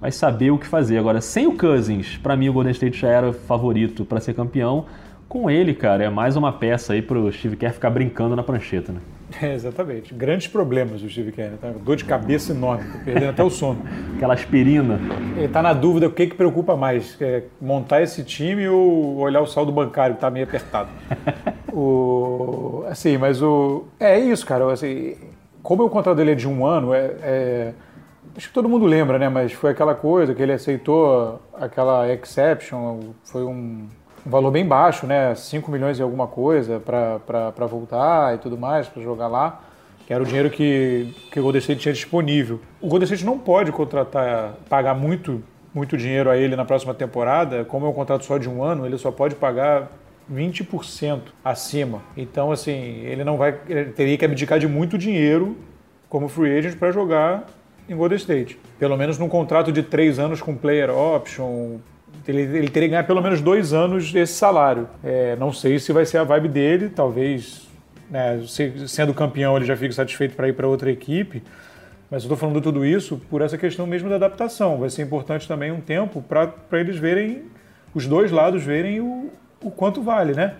vai 0.01 0.11
saber 0.11 0.51
o 0.51 0.57
que 0.57 0.67
fazer. 0.67 0.97
Agora, 0.97 1.21
sem 1.21 1.47
o 1.47 1.57
Cousins, 1.57 2.17
para 2.17 2.35
mim 2.35 2.49
o 2.49 2.53
Golden 2.53 2.71
State 2.71 2.99
já 2.99 3.07
era 3.07 3.31
favorito 3.31 4.03
para 4.03 4.19
ser 4.19 4.33
campeão. 4.33 4.85
Com 5.27 5.49
ele, 5.49 5.73
cara, 5.73 6.05
é 6.05 6.09
mais 6.09 6.37
uma 6.37 6.53
peça 6.53 6.93
aí 6.93 7.01
pro 7.01 7.31
Steve 7.33 7.57
Kerr 7.57 7.73
ficar 7.73 7.89
brincando 7.89 8.35
na 8.35 8.43
prancheta, 8.43 8.93
né? 8.93 8.99
É, 9.41 9.53
exatamente. 9.53 10.13
Grandes 10.13 10.47
problemas 10.47 11.01
do 11.01 11.09
Steve 11.09 11.33
Kerr. 11.33 11.57
Tá? 11.59 11.69
Dor 11.83 11.97
de 11.97 12.05
cabeça 12.05 12.53
enorme, 12.53 12.85
tá 12.89 12.99
perdendo 13.03 13.29
até 13.29 13.43
o 13.43 13.49
sono. 13.49 13.81
Aquela 14.15 14.33
aspirina. 14.33 14.99
Ele 15.35 15.45
está 15.45 15.61
na 15.61 15.73
dúvida 15.73 16.07
o 16.07 16.11
que, 16.11 16.27
que 16.27 16.35
preocupa 16.35 16.77
mais: 16.77 17.21
é 17.21 17.43
montar 17.59 18.01
esse 18.01 18.23
time 18.23 18.67
ou 18.69 19.17
olhar 19.17 19.41
o 19.41 19.45
saldo 19.45 19.71
bancário 19.71 20.15
que 20.15 20.19
está 20.19 20.29
meio 20.29 20.45
apertado. 20.45 20.89
o, 21.73 22.85
assim, 22.87 23.17
mas 23.17 23.41
o. 23.41 23.85
É 23.99 24.17
isso, 24.17 24.45
cara. 24.45 24.71
Assim, 24.71 25.17
como 25.61 25.83
o 25.83 25.89
contrato 25.89 26.15
dele 26.15 26.31
é 26.31 26.35
de 26.35 26.47
um 26.47 26.65
ano, 26.65 26.93
é, 26.93 27.15
é, 27.21 27.73
acho 28.35 28.47
que 28.47 28.53
todo 28.53 28.69
mundo 28.69 28.85
lembra, 28.85 29.19
né? 29.19 29.27
Mas 29.27 29.51
foi 29.51 29.71
aquela 29.71 29.93
coisa 29.93 30.33
que 30.33 30.41
ele 30.41 30.53
aceitou 30.53 31.41
aquela 31.53 32.11
exception, 32.11 32.99
foi 33.25 33.43
um 33.43 33.87
valor 34.27 34.51
bem 34.51 34.65
baixo, 34.65 35.07
né? 35.07 35.33
5 35.33 35.71
milhões 35.71 35.99
e 35.99 36.01
alguma 36.01 36.27
coisa 36.27 36.79
para 36.79 37.65
voltar 37.65 38.35
e 38.35 38.37
tudo 38.37 38.57
mais, 38.57 38.87
para 38.87 39.01
jogar 39.01 39.27
lá, 39.27 39.61
que 40.05 40.13
era 40.13 40.21
o 40.21 40.25
dinheiro 40.25 40.49
que, 40.49 41.13
que 41.31 41.39
o 41.39 41.43
Golden 41.43 41.59
State 41.59 41.81
tinha 41.81 41.93
disponível. 41.93 42.59
O 42.81 42.87
Golden 42.87 43.05
State 43.05 43.25
não 43.25 43.39
pode 43.39 43.71
contratar, 43.71 44.53
pagar 44.69 44.93
muito, 44.93 45.41
muito 45.73 45.97
dinheiro 45.97 46.29
a 46.29 46.37
ele 46.37 46.55
na 46.55 46.65
próxima 46.65 46.93
temporada, 46.93 47.65
como 47.65 47.85
é 47.85 47.89
um 47.89 47.93
contrato 47.93 48.25
só 48.25 48.37
de 48.37 48.49
um 48.49 48.63
ano, 48.63 48.85
ele 48.85 48.97
só 48.97 49.11
pode 49.11 49.35
pagar 49.35 49.91
20% 50.31 51.21
acima. 51.43 52.01
Então, 52.15 52.51
assim, 52.51 52.71
ele 52.71 53.23
não 53.23 53.37
vai. 53.37 53.57
Ele 53.67 53.91
teria 53.91 54.17
que 54.17 54.25
abdicar 54.25 54.59
de 54.59 54.67
muito 54.67 54.97
dinheiro 54.97 55.57
como 56.09 56.27
free 56.27 56.57
agent 56.57 56.77
para 56.77 56.91
jogar 56.91 57.45
em 57.87 57.95
Golden 57.95 58.17
State. 58.17 58.59
Pelo 58.77 58.97
menos 58.97 59.17
num 59.17 59.29
contrato 59.29 59.71
de 59.71 59.83
três 59.83 60.19
anos 60.19 60.41
com 60.41 60.55
player 60.55 60.89
option, 60.89 61.77
ele, 62.27 62.41
ele 62.41 62.69
teria 62.69 62.89
que 62.89 62.91
ganhar 62.91 63.03
pelo 63.03 63.21
menos 63.21 63.41
dois 63.41 63.73
anos 63.73 64.13
esse 64.13 64.33
salário. 64.33 64.87
É, 65.03 65.35
não 65.37 65.53
sei 65.53 65.79
se 65.79 65.93
vai 65.93 66.05
ser 66.05 66.17
a 66.17 66.23
vibe 66.23 66.49
dele, 66.49 66.89
talvez, 66.89 67.67
né, 68.09 68.41
sendo 68.87 69.13
campeão, 69.13 69.55
ele 69.55 69.65
já 69.65 69.77
fique 69.77 69.95
satisfeito 69.95 70.35
para 70.35 70.47
ir 70.47 70.53
para 70.53 70.67
outra 70.67 70.91
equipe. 70.91 71.41
Mas 72.09 72.23
eu 72.23 72.27
estou 72.27 72.37
falando 72.37 72.61
tudo 72.61 72.85
isso 72.85 73.21
por 73.29 73.41
essa 73.41 73.57
questão 73.57 73.85
mesmo 73.85 74.09
da 74.09 74.15
adaptação. 74.15 74.77
Vai 74.77 74.89
ser 74.89 75.03
importante 75.03 75.47
também 75.47 75.71
um 75.71 75.81
tempo 75.81 76.21
para 76.21 76.53
eles 76.73 76.97
verem, 76.97 77.43
os 77.93 78.05
dois 78.05 78.31
lados 78.31 78.63
verem 78.63 79.01
o, 79.01 79.31
o 79.61 79.71
quanto 79.71 80.01
vale, 80.01 80.33
né? 80.33 80.55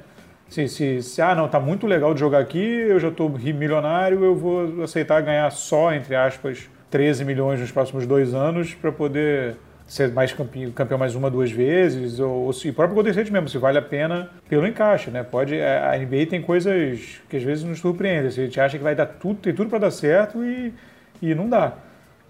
Se, 0.49 0.67
se, 0.69 1.03
se, 1.03 1.21
ah, 1.21 1.35
não, 1.35 1.47
tá 1.49 1.59
muito 1.59 1.85
legal 1.85 2.13
de 2.13 2.21
jogar 2.21 2.39
aqui, 2.39 2.57
eu 2.57 2.99
já 2.99 3.09
estou 3.09 3.29
milionário, 3.29 4.23
eu 4.23 4.35
vou 4.35 4.83
aceitar 4.83 5.21
ganhar 5.21 5.49
só, 5.51 5.93
entre 5.93 6.15
aspas, 6.15 6.69
13 6.89 7.25
milhões 7.25 7.59
nos 7.59 7.71
próximos 7.71 8.05
dois 8.05 8.33
anos 8.33 8.73
para 8.73 8.91
poder 8.91 9.57
ser 9.87 10.11
mais 10.11 10.33
campeão, 10.33 10.69
campeão 10.71 10.97
mais 10.97 11.15
uma, 11.15 11.31
duas 11.31 11.49
vezes, 11.49 12.19
ou, 12.19 12.45
ou 12.45 12.53
se 12.53 12.69
o 12.69 12.73
próprio 12.73 12.93
Golden 12.93 13.11
State 13.11 13.31
mesmo, 13.31 13.47
se 13.47 13.57
vale 13.57 13.77
a 13.77 13.81
pena 13.81 14.29
pelo 14.49 14.67
encaixe, 14.67 15.09
né? 15.09 15.23
Pode, 15.23 15.55
é, 15.55 15.79
a 15.79 15.97
NBA 15.97 16.27
tem 16.29 16.41
coisas 16.41 17.21
que 17.29 17.37
às 17.37 17.43
vezes 17.43 17.63
nos 17.63 17.79
surpreendem, 17.79 18.27
assim, 18.27 18.41
a 18.41 18.45
gente 18.45 18.59
acha 18.59 18.77
que 18.77 18.83
vai 18.83 18.93
dar 18.93 19.05
tudo, 19.05 19.39
tem 19.39 19.53
tudo 19.53 19.69
para 19.69 19.79
dar 19.79 19.91
certo 19.91 20.43
e, 20.43 20.73
e 21.21 21.33
não 21.33 21.47
dá. 21.47 21.73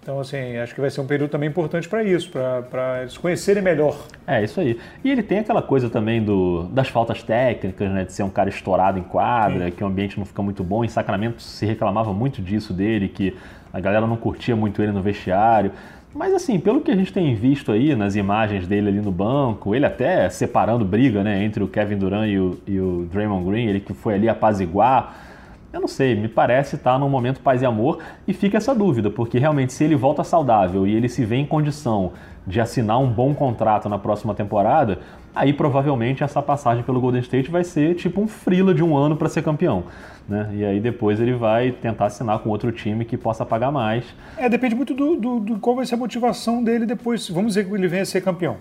Então, 0.00 0.20
assim, 0.20 0.56
acho 0.56 0.74
que 0.74 0.80
vai 0.80 0.88
ser 0.88 1.00
um 1.02 1.06
período 1.06 1.28
também 1.28 1.48
importante 1.50 1.86
para 1.86 2.02
isso, 2.02 2.30
para 2.30 3.02
eles 3.02 3.18
conhecerem 3.18 3.62
melhor. 3.62 4.06
É, 4.26 4.42
isso 4.42 4.58
aí. 4.58 4.80
E 5.04 5.10
ele 5.10 5.22
tem 5.22 5.40
aquela 5.40 5.60
coisa 5.60 5.90
também 5.90 6.22
do, 6.22 6.62
das 6.72 6.88
faltas 6.88 7.22
técnicas, 7.22 7.90
né? 7.90 8.04
De 8.04 8.12
ser 8.12 8.22
um 8.22 8.30
cara 8.30 8.48
estourado 8.48 8.98
em 8.98 9.02
quadra, 9.02 9.66
Sim. 9.66 9.70
que 9.72 9.84
o 9.84 9.86
ambiente 9.86 10.16
não 10.18 10.24
fica 10.24 10.40
muito 10.40 10.64
bom. 10.64 10.82
Em 10.82 10.88
Sacramento 10.88 11.42
se 11.42 11.66
reclamava 11.66 12.12
muito 12.14 12.40
disso 12.40 12.72
dele, 12.72 13.08
que 13.08 13.36
a 13.70 13.80
galera 13.80 14.06
não 14.06 14.16
curtia 14.16 14.56
muito 14.56 14.82
ele 14.82 14.92
no 14.92 15.02
vestiário. 15.02 15.72
Mas 16.14 16.32
assim, 16.32 16.58
pelo 16.58 16.80
que 16.80 16.90
a 16.90 16.96
gente 16.96 17.12
tem 17.12 17.34
visto 17.34 17.70
aí 17.70 17.94
nas 17.94 18.16
imagens 18.16 18.66
dele 18.66 18.88
ali 18.88 19.00
no 19.00 19.12
banco, 19.12 19.74
ele 19.74 19.84
até 19.84 20.28
separando 20.30 20.84
briga 20.84 21.22
né, 21.22 21.44
entre 21.44 21.62
o 21.62 21.68
Kevin 21.68 21.98
Durant 21.98 22.28
e 22.28 22.38
o, 22.38 22.58
e 22.66 22.80
o 22.80 23.06
Draymond 23.12 23.48
Green, 23.48 23.66
ele 23.66 23.80
que 23.80 23.92
foi 23.92 24.14
ali 24.14 24.28
apaziguar. 24.28 25.27
Eu 25.70 25.80
não 25.82 25.88
sei, 25.88 26.14
me 26.14 26.28
parece 26.28 26.76
estar 26.76 26.98
num 26.98 27.10
momento 27.10 27.40
paz 27.40 27.60
e 27.60 27.66
amor 27.66 27.98
e 28.26 28.32
fica 28.32 28.56
essa 28.56 28.74
dúvida, 28.74 29.10
porque 29.10 29.38
realmente 29.38 29.74
se 29.74 29.84
ele 29.84 29.94
volta 29.94 30.24
saudável 30.24 30.86
e 30.86 30.94
ele 30.94 31.10
se 31.10 31.26
vê 31.26 31.36
em 31.36 31.44
condição 31.44 32.12
de 32.46 32.58
assinar 32.58 32.98
um 32.98 33.10
bom 33.10 33.34
contrato 33.34 33.86
na 33.86 33.98
próxima 33.98 34.34
temporada, 34.34 35.00
aí 35.34 35.52
provavelmente 35.52 36.24
essa 36.24 36.40
passagem 36.40 36.82
pelo 36.82 36.98
Golden 36.98 37.20
State 37.20 37.50
vai 37.50 37.64
ser 37.64 37.94
tipo 37.96 38.18
um 38.18 38.26
frila 38.26 38.72
de 38.72 38.82
um 38.82 38.96
ano 38.96 39.14
para 39.14 39.28
ser 39.28 39.42
campeão. 39.42 39.84
Né? 40.26 40.48
E 40.54 40.64
aí 40.64 40.80
depois 40.80 41.20
ele 41.20 41.34
vai 41.34 41.70
tentar 41.70 42.06
assinar 42.06 42.38
com 42.38 42.48
outro 42.48 42.72
time 42.72 43.04
que 43.04 43.18
possa 43.18 43.44
pagar 43.44 43.70
mais. 43.70 44.06
É, 44.38 44.48
depende 44.48 44.74
muito 44.74 44.94
do, 44.94 45.16
do, 45.16 45.40
do 45.40 45.58
qual 45.58 45.76
vai 45.76 45.84
ser 45.84 45.96
a 45.96 45.98
motivação 45.98 46.64
dele 46.64 46.86
depois. 46.86 47.28
Vamos 47.28 47.48
dizer 47.54 47.66
que 47.66 47.74
ele 47.74 47.88
venha 47.88 48.04
a 48.04 48.06
ser 48.06 48.22
campeão. 48.22 48.56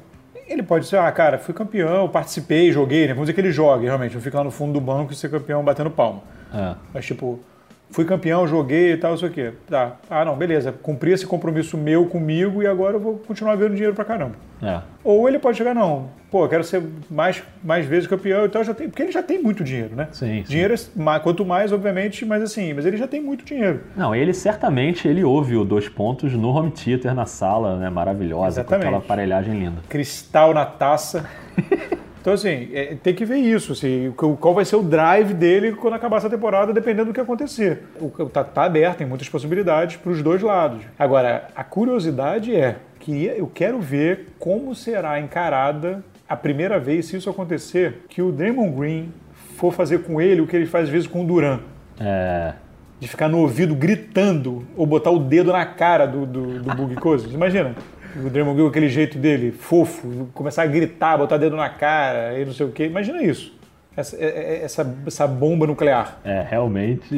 Ele 0.48 0.64
pode 0.64 0.86
ser, 0.88 0.98
ah, 0.98 1.12
cara, 1.12 1.38
fui 1.38 1.54
campeão, 1.54 2.08
participei, 2.08 2.72
joguei, 2.72 3.02
né? 3.02 3.14
Vamos 3.14 3.26
dizer 3.26 3.34
que 3.34 3.42
ele 3.42 3.52
jogue, 3.52 3.86
realmente, 3.86 4.16
não 4.16 4.22
fica 4.22 4.38
lá 4.38 4.44
no 4.44 4.52
fundo 4.52 4.74
do 4.74 4.82
banco 4.82 5.12
e 5.12 5.16
ser 5.16 5.30
campeão 5.30 5.64
batendo 5.64 5.92
palma. 5.92 6.22
É. 6.54 6.76
Mas, 6.94 7.06
tipo, 7.06 7.40
fui 7.92 8.06
campeão, 8.06 8.48
joguei 8.48 8.94
e 8.94 8.98
tal, 8.98 9.14
isso 9.16 9.26
aqui. 9.26 9.52
Tá. 9.68 9.98
Ah, 10.10 10.24
não, 10.24 10.38
beleza. 10.38 10.72
Cumpri 10.72 11.12
esse 11.12 11.28
compromisso 11.28 11.78
meu 11.78 12.06
comigo 12.06 12.64
e 12.64 12.68
agora 12.68 12.96
eu 12.96 13.00
vou 13.00 13.18
continuar 13.18 13.56
ganhando 13.58 13.74
dinheiro 13.74 13.94
pra 13.94 14.06
caramba. 14.06 14.36
É. 14.62 14.82
Ou 15.04 15.28
ele 15.28 15.40
pode 15.40 15.58
chegar, 15.58 15.74
não, 15.74 16.10
pô, 16.32 16.46
eu 16.46 16.50
quero 16.50 16.64
ser 16.64 16.84
mais, 17.10 17.42
mais 17.64 17.86
vezes 17.86 18.08
campeão, 18.08 18.46
então 18.46 18.64
já 18.64 18.74
tem. 18.74 18.90
Porque 18.90 19.04
ele 19.04 19.12
já 19.12 19.24
tem 19.24 19.42
muito 19.42 19.64
dinheiro, 19.64 19.96
né? 19.96 20.08
Sim. 20.12 20.44
Dinheiro, 20.48 20.74
é, 20.74 21.20
quanto 21.20 21.46
mais, 21.46 21.72
obviamente, 21.72 22.26
mas 22.26 22.42
assim, 22.42 22.74
mas 22.74 22.86
ele 22.86 22.98
já 22.98 23.08
tem 23.08 23.22
muito 23.22 23.46
dinheiro. 23.46 23.82
Não, 23.96 24.14
ele 24.16 24.34
certamente 24.34 25.08
ele 25.08 25.24
ouve 25.24 25.56
o 25.56 25.64
dois 25.64 25.88
pontos 25.88 26.34
no 26.34 26.50
home 26.50 26.72
theater 26.72 27.14
na 27.14 27.26
sala, 27.26 27.78
né? 27.78 27.90
Maravilhosa, 27.90 28.62
Exatamente. 28.62 28.84
com 28.84 28.88
aquela 28.90 29.04
aparelhagem 29.04 29.54
linda. 29.58 29.82
Cristal 29.88 30.54
na 30.54 30.66
taça. 30.66 31.26
Então, 32.28 32.36
assim, 32.36 32.68
é, 32.74 32.94
tem 33.02 33.16
que 33.16 33.24
ver 33.24 33.38
isso. 33.38 33.72
Assim, 33.72 34.14
qual 34.18 34.54
vai 34.54 34.66
ser 34.66 34.76
o 34.76 34.84
drive 34.84 35.34
dele 35.34 35.72
quando 35.72 35.94
acabar 35.94 36.18
essa 36.18 36.30
temporada, 36.30 36.74
dependendo 36.74 37.06
do 37.06 37.14
que 37.14 37.22
acontecer. 37.22 37.84
O, 38.02 38.10
tá, 38.28 38.44
tá 38.44 38.66
aberto, 38.66 38.98
tem 38.98 39.08
muitas 39.08 39.30
possibilidades 39.30 39.96
para 39.96 40.12
os 40.12 40.22
dois 40.22 40.42
lados. 40.42 40.84
Agora, 41.00 41.48
a 41.56 41.64
curiosidade 41.64 42.54
é 42.54 42.80
que 43.00 43.28
eu 43.28 43.48
quero 43.48 43.80
ver 43.80 44.28
como 44.38 44.76
será 44.76 45.18
encarada 45.22 46.04
a 46.28 46.36
primeira 46.36 46.78
vez, 46.78 47.06
se 47.06 47.16
isso 47.16 47.30
acontecer, 47.30 48.04
que 48.10 48.22
o 48.22 48.30
Draymond 48.30 48.76
Green 48.78 49.14
for 49.56 49.72
fazer 49.72 50.00
com 50.00 50.20
ele 50.20 50.42
o 50.42 50.48
que 50.48 50.58
ele 50.58 50.66
faz 50.66 50.84
às 50.84 50.90
vezes 50.90 51.08
com 51.08 51.24
o 51.24 51.26
Duran. 51.26 51.62
É 51.98 52.56
de 53.00 53.08
ficar 53.08 53.28
no 53.28 53.40
ouvido 53.40 53.76
gritando 53.76 54.66
ou 54.76 54.86
botar 54.86 55.12
o 55.12 55.20
dedo 55.20 55.52
na 55.52 55.66
cara 55.66 56.06
do, 56.06 56.26
do, 56.26 56.60
do 56.60 56.76
Bug 56.76 56.96
Cousins. 56.96 57.32
Imagina 57.32 57.76
o 58.26 58.30
Draymond 58.30 58.56
Green 58.56 58.66
com 58.66 58.70
aquele 58.70 58.90
jeito 58.90 59.18
dele, 59.18 59.52
fofo, 59.52 60.28
começar 60.34 60.64
a 60.64 60.68
gritar, 60.68 61.18
botar 61.18 61.38
dedo 61.38 61.56
na 61.56 61.70
cara 61.70 62.40
e 62.40 62.46
não 62.46 62.54
sei 62.54 62.66
o 62.66 62.72
quê. 62.72 62.86
Imagina 62.86 63.22
isso. 63.22 63.56
Essa, 63.96 64.16
é, 64.18 64.28
é, 64.28 64.64
essa, 64.64 64.96
essa 65.08 65.28
bomba 65.28 65.66
nuclear. 65.66 66.20
É, 66.24 66.46
realmente, 66.48 67.16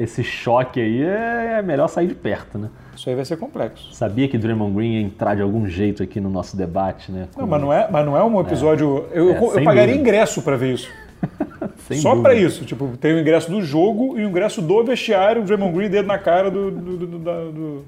esse 0.00 0.24
choque 0.24 0.80
aí 0.80 1.02
é, 1.02 1.58
é 1.58 1.62
melhor 1.62 1.86
sair 1.88 2.06
de 2.06 2.14
perto, 2.14 2.56
né? 2.56 2.70
Isso 2.96 3.10
aí 3.10 3.14
vai 3.14 3.26
ser 3.26 3.36
complexo. 3.36 3.92
Sabia 3.92 4.26
que 4.26 4.38
Draymond 4.38 4.74
Green 4.74 4.92
ia 4.94 5.02
entrar 5.02 5.34
de 5.34 5.42
algum 5.42 5.66
jeito 5.66 6.02
aqui 6.02 6.18
no 6.18 6.30
nosso 6.30 6.56
debate, 6.56 7.12
né? 7.12 7.28
Não, 7.36 7.46
mas 7.46 7.60
não 7.60 7.70
é, 7.70 7.88
mas 7.90 8.06
não 8.06 8.16
é 8.16 8.24
um 8.24 8.40
episódio. 8.40 9.06
É, 9.12 9.18
eu, 9.18 9.32
é, 9.32 9.36
eu 9.36 9.64
pagaria 9.64 9.94
dúvida. 9.94 10.00
ingresso 10.00 10.40
para 10.40 10.56
ver 10.56 10.74
isso. 10.74 10.88
Só 12.00 12.16
para 12.16 12.34
isso. 12.34 12.64
Tipo, 12.64 12.96
tem 12.96 13.12
o 13.12 13.20
ingresso 13.20 13.50
do 13.50 13.60
jogo 13.60 14.18
e 14.18 14.24
o 14.24 14.28
ingresso 14.28 14.62
do 14.62 14.82
vestiário, 14.82 15.42
o 15.42 15.44
Draymond 15.44 15.76
Green 15.76 15.90
dedo 15.90 16.06
na 16.06 16.18
cara 16.18 16.50
do, 16.50 16.70
do, 16.70 16.96
do, 16.96 17.18
do 17.18 17.84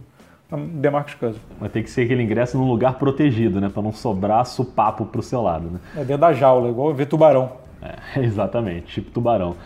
Demarcus 0.53 1.15
Cousins. 1.15 1.43
Vai 1.59 1.69
ter 1.69 1.83
que 1.83 1.91
ser 1.91 2.03
aquele 2.03 2.23
ingresso 2.23 2.57
num 2.57 2.69
lugar 2.69 2.95
protegido, 2.95 3.61
né? 3.61 3.69
Para 3.69 3.83
não 3.83 3.93
sobrar 3.93 4.45
supapo 4.47 5.07
pro 5.07 5.23
seu 5.23 5.43
lado, 5.43 5.71
né? 5.71 5.81
É 5.97 6.05
dentro 6.05 6.19
da 6.19 6.33
jaula, 6.33 6.69
igual 6.69 6.93
ver 6.95 7.07
tubarão. 7.07 7.53
É, 7.83 8.21
exatamente, 8.23 8.87
tipo 8.87 9.11
tubarão. 9.11 9.57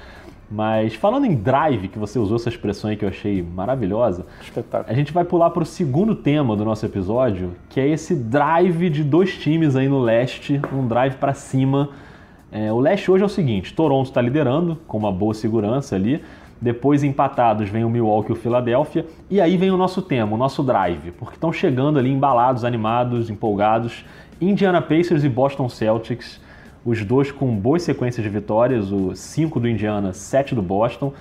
Mas 0.51 0.95
falando 0.95 1.27
em 1.27 1.35
drive, 1.35 1.89
que 1.89 1.99
você 1.99 2.19
usou 2.19 2.37
essa 2.37 2.49
expressão 2.49 2.89
aí 2.89 2.97
que 2.97 3.05
eu 3.05 3.09
achei 3.09 3.43
maravilhosa, 3.43 4.25
Espetáculo. 4.41 4.91
a 4.91 4.95
gente 4.95 5.13
vai 5.13 5.23
pular 5.23 5.51
para 5.51 5.63
o 5.63 5.67
segundo 5.67 6.15
tema 6.15 6.57
do 6.57 6.65
nosso 6.65 6.87
episódio, 6.87 7.53
que 7.69 7.79
é 7.79 7.87
esse 7.87 8.15
drive 8.15 8.89
de 8.89 9.05
dois 9.05 9.37
times 9.37 9.77
aí 9.77 9.89
no 9.89 10.01
leste, 10.01 10.59
um 10.73 10.87
drive 10.89 11.17
para 11.17 11.35
cima. 11.35 11.91
É, 12.51 12.73
o 12.73 12.81
leste 12.81 13.11
hoje 13.11 13.23
é 13.23 13.27
o 13.27 13.29
seguinte: 13.29 13.75
Toronto 13.75 14.07
está 14.07 14.23
liderando 14.23 14.79
com 14.87 14.97
uma 14.97 15.13
boa 15.13 15.35
segurança 15.35 15.95
ali, 15.97 16.25
depois 16.61 17.05
empatados 17.05 17.69
vem 17.69 17.85
o 17.85 17.91
Milwaukee 17.91 18.31
e 18.31 18.33
o 18.33 18.37
Philadelphia. 18.37 19.07
E 19.31 19.41
aí 19.41 19.57
vem 19.57 19.71
o 19.71 19.77
nosso 19.77 20.03
tema, 20.03 20.35
o 20.35 20.37
nosso 20.37 20.63
drive, 20.63 21.13
porque 21.13 21.35
estão 21.35 21.53
chegando 21.53 21.99
ali 21.99 22.11
embalados, 22.11 22.65
animados, 22.65 23.31
empolgados. 23.31 24.05
Indiana 24.41 24.81
Pacers 24.81 25.25
e 25.25 25.29
Boston 25.29 25.69
Celtics, 25.69 26.41
os 26.85 27.05
dois 27.05 27.33
com 27.33 27.55
boas 27.57 27.83
sequências 27.83 28.23
de 28.23 28.31
vitórias, 28.31 28.93
o 28.93 29.15
5 29.15 29.59
do 29.59 29.69
Indiana, 29.69 30.13
7 30.13 30.55
do 30.55 30.63
Boston. 30.63 31.13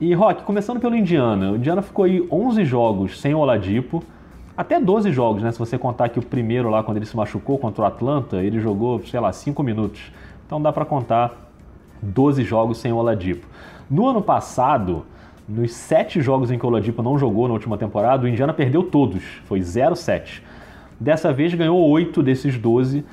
E 0.00 0.12
Rock, 0.14 0.42
começando 0.42 0.80
pelo 0.80 0.96
Indiana, 0.96 1.52
o 1.52 1.56
Indiana 1.56 1.82
ficou 1.82 2.04
aí 2.04 2.26
11 2.30 2.64
jogos 2.64 3.20
sem 3.20 3.34
o 3.34 3.38
Oladipo, 3.38 4.02
até 4.56 4.80
12 4.80 5.12
jogos, 5.12 5.42
né? 5.42 5.52
Se 5.52 5.58
você 5.58 5.78
contar 5.78 6.08
que 6.08 6.18
o 6.18 6.22
primeiro 6.22 6.68
lá, 6.68 6.82
quando 6.82 6.96
ele 6.96 7.06
se 7.06 7.16
machucou 7.16 7.56
contra 7.58 7.82
o 7.82 7.86
Atlanta, 7.86 8.42
ele 8.42 8.60
jogou, 8.60 9.00
sei 9.06 9.20
lá, 9.20 9.32
5 9.32 9.62
minutos. 9.62 10.12
Então 10.44 10.60
dá 10.60 10.72
para 10.72 10.84
contar 10.84 11.50
12 12.02 12.42
jogos 12.42 12.78
sem 12.78 12.92
o 12.92 12.96
Oladipo. 12.96 13.46
No 13.92 14.08
ano 14.08 14.22
passado, 14.22 15.04
nos 15.46 15.74
sete 15.74 16.22
jogos 16.22 16.50
em 16.50 16.58
que 16.58 16.64
o 16.64 16.68
Oladipo 16.70 17.02
não 17.02 17.18
jogou 17.18 17.46
na 17.46 17.52
última 17.52 17.76
temporada, 17.76 18.24
o 18.24 18.28
Indiana 18.28 18.54
perdeu 18.54 18.84
todos, 18.84 19.22
foi 19.44 19.60
0-7. 19.60 20.40
Dessa 20.98 21.30
vez 21.30 21.52
ganhou 21.52 21.78
8 21.90 22.22
desses 22.22 22.56
12 22.56 23.04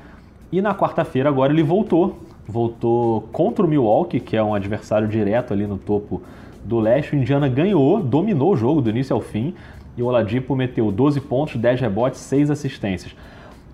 e 0.50 0.62
na 0.62 0.74
quarta-feira 0.74 1.28
agora 1.28 1.52
ele 1.52 1.62
voltou. 1.62 2.20
Voltou 2.48 3.28
contra 3.30 3.62
o 3.62 3.68
Milwaukee, 3.68 4.20
que 4.20 4.38
é 4.38 4.42
um 4.42 4.54
adversário 4.54 5.06
direto 5.06 5.52
ali 5.52 5.66
no 5.66 5.76
topo 5.76 6.22
do 6.64 6.80
leste. 6.80 7.14
O 7.14 7.18
Indiana 7.18 7.46
ganhou, 7.46 8.02
dominou 8.02 8.54
o 8.54 8.56
jogo 8.56 8.80
do 8.80 8.88
início 8.88 9.14
ao 9.14 9.20
fim 9.20 9.52
e 9.98 10.02
o 10.02 10.06
Oladipo 10.06 10.56
meteu 10.56 10.90
12 10.90 11.20
pontos, 11.20 11.56
10 11.56 11.78
rebotes, 11.78 12.20
6 12.20 12.50
assistências. 12.50 13.14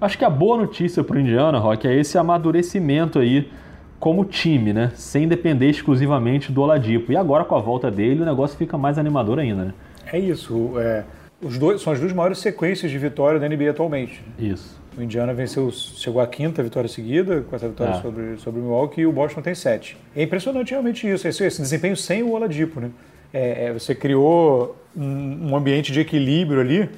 Acho 0.01 0.19
que 0.19 0.25
a 0.25 0.31
boa 0.31 0.57
notícia 0.57 1.05
para 1.05 1.17
o 1.17 1.21
Indiana, 1.21 1.61
Rock, 1.61 1.87
é 1.87 1.95
esse 1.95 2.19
amadurecimento 2.19 3.21
aí 3.21 3.49
como 3.99 4.25
time, 4.25 4.73
né? 4.73 4.93
Sem 4.95 5.26
depender 5.26 5.69
exclusivamente 5.69 6.53
do 6.53 6.62
Oladipo. 6.62 7.12
E 7.12 7.17
agora 7.17 7.45
com 7.45 7.57
a 7.57 7.61
volta 7.61 7.91
dele, 7.91 8.23
o 8.23 8.25
negócio 8.25 8.57
fica 8.57 8.76
mais 8.76 8.99
animador 8.99 9.38
ainda, 9.38 9.65
né? 9.65 9.75
É 10.12 10.19
isso. 10.19 10.73
É, 10.79 11.05
os 11.41 11.59
dois, 11.59 11.83
são 11.83 11.93
as 11.93 12.00
duas 12.00 12.12
maiores 12.12 12.38
sequências 12.38 12.91
de 12.91 12.99
vitória 12.99 13.38
da 13.38 13.49
NBA 13.49 13.71
atualmente. 13.71 14.23
Isso. 14.38 14.81
O 14.97 15.03
Indiana 15.03 15.35
venceu, 15.35 15.71
chegou 15.71 16.23
à 16.23 16.26
quinta 16.26 16.62
vitória 16.62 16.88
seguida, 16.88 17.43
com 17.43 17.55
essa 17.55 17.69
vitória 17.69 17.93
é. 17.93 18.00
sobre, 18.00 18.37
sobre 18.38 18.61
o 18.61 18.65
Milwaukee, 18.65 19.03
e 19.03 19.07
o 19.07 19.12
Boston 19.12 19.43
tem 19.43 19.55
sete. 19.55 19.97
É 20.15 20.23
impressionante 20.23 20.71
realmente 20.71 21.07
isso, 21.07 21.29
esse, 21.29 21.45
esse 21.45 21.61
desempenho 21.61 21.97
sem 21.97 22.23
o 22.23 22.33
Oladipo, 22.33 22.81
né? 22.81 22.91
É, 23.33 23.67
é, 23.67 23.73
você 23.73 23.95
criou 23.95 24.76
um, 24.97 25.50
um, 25.50 25.57
ambiente 25.57 25.93
de 25.93 26.00
equilíbrio 26.00 26.61
ali, 26.61 26.88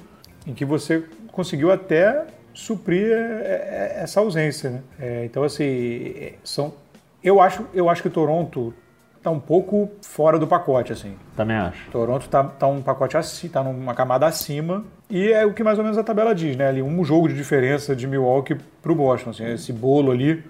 em 0.47 0.55
que 0.55 0.65
você 0.65 1.03
conseguiu 1.33 1.73
até 1.73 2.25
suprir 2.55 3.11
é, 3.11 3.97
é, 3.97 4.03
essa 4.03 4.21
ausência, 4.21 4.71
né? 4.71 5.25
então, 5.25 5.43
assim, 5.43 6.33
são 6.45 6.73
eu 7.23 7.41
acho, 7.41 7.67
eu 7.75 7.89
acho 7.89 8.03
que 8.03 8.11
Toronto 8.11 8.75
está 9.17 9.31
um 9.31 9.41
pouco 9.41 9.91
fora 10.01 10.39
do 10.39 10.47
pacote, 10.47 10.93
assim. 10.93 11.17
Também 11.37 11.57
acho. 11.57 11.91
Toronto 11.91 12.23
está 12.23 12.45
tá 12.45 12.67
um 12.67 12.81
pacote 12.81 13.17
assim, 13.17 13.49
tá 13.49 13.63
numa 13.63 13.95
camada 13.95 14.27
acima 14.27 14.85
e 15.11 15.31
é 15.33 15.45
o 15.45 15.53
que 15.53 15.63
mais 15.63 15.79
ou 15.79 15.85
menos 15.85 15.99
a 15.99 16.05
tabela 16.05 16.35
diz, 16.35 16.57
né? 16.57 16.69
Ali 16.69 16.83
um 16.83 17.05
jogo 17.05 17.29
de 17.29 17.35
diferença 17.35 17.95
de 17.95 18.07
Milwaukee 18.07 18.57
para 18.81 18.93
o 18.93 18.95
Boston, 18.95 19.31
assim, 19.31 19.53
esse 19.53 19.73
bolo 19.73 20.13
ali, 20.13 20.43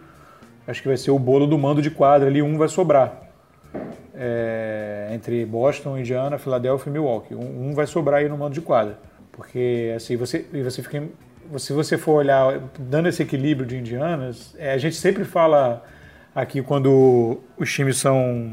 acho 0.67 0.83
que 0.83 0.89
vai 0.89 0.97
ser 0.97 1.11
o 1.11 1.19
bolo 1.19 1.47
do 1.47 1.59
mando 1.59 1.83
de 1.83 1.91
quadra 1.91 2.29
ali, 2.29 2.43
um 2.43 2.57
vai 2.57 2.69
sobrar. 2.69 3.25
É, 4.15 5.11
entre 5.13 5.45
Boston, 5.47 5.97
Indiana, 5.97 6.39
Filadélfia 6.39 6.91
e 6.91 6.93
Milwaukee. 6.93 7.35
Um, 7.35 7.69
um, 7.69 7.75
vai 7.75 7.87
sobrar 7.87 8.21
aí 8.21 8.29
no 8.29 8.37
mando 8.37 8.55
de 8.55 8.61
quadra. 8.61 8.99
Porque 9.31 9.93
assim, 9.95 10.17
você, 10.17 10.45
você 10.65 10.83
fica. 10.83 11.05
Se 11.57 11.73
você 11.73 11.97
for 11.97 12.15
olhar, 12.15 12.61
dando 12.79 13.09
esse 13.09 13.23
equilíbrio 13.23 13.67
de 13.67 13.77
Indianas, 13.77 14.55
é, 14.59 14.73
a 14.73 14.79
gente 14.79 14.97
sempre 14.97 15.25
fala 15.25 15.85
aqui 16.41 16.63
quando 16.63 17.41
os 17.57 17.73
times 17.73 17.97
são 17.97 18.53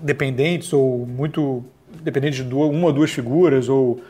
dependentes 0.00 0.72
ou 0.72 1.06
muito 1.06 1.64
dependentes 2.02 2.42
de 2.42 2.50
duas, 2.50 2.70
uma 2.70 2.88
ou 2.88 2.92
duas 2.92 3.10
figuras 3.10 3.68
ou 3.68 4.02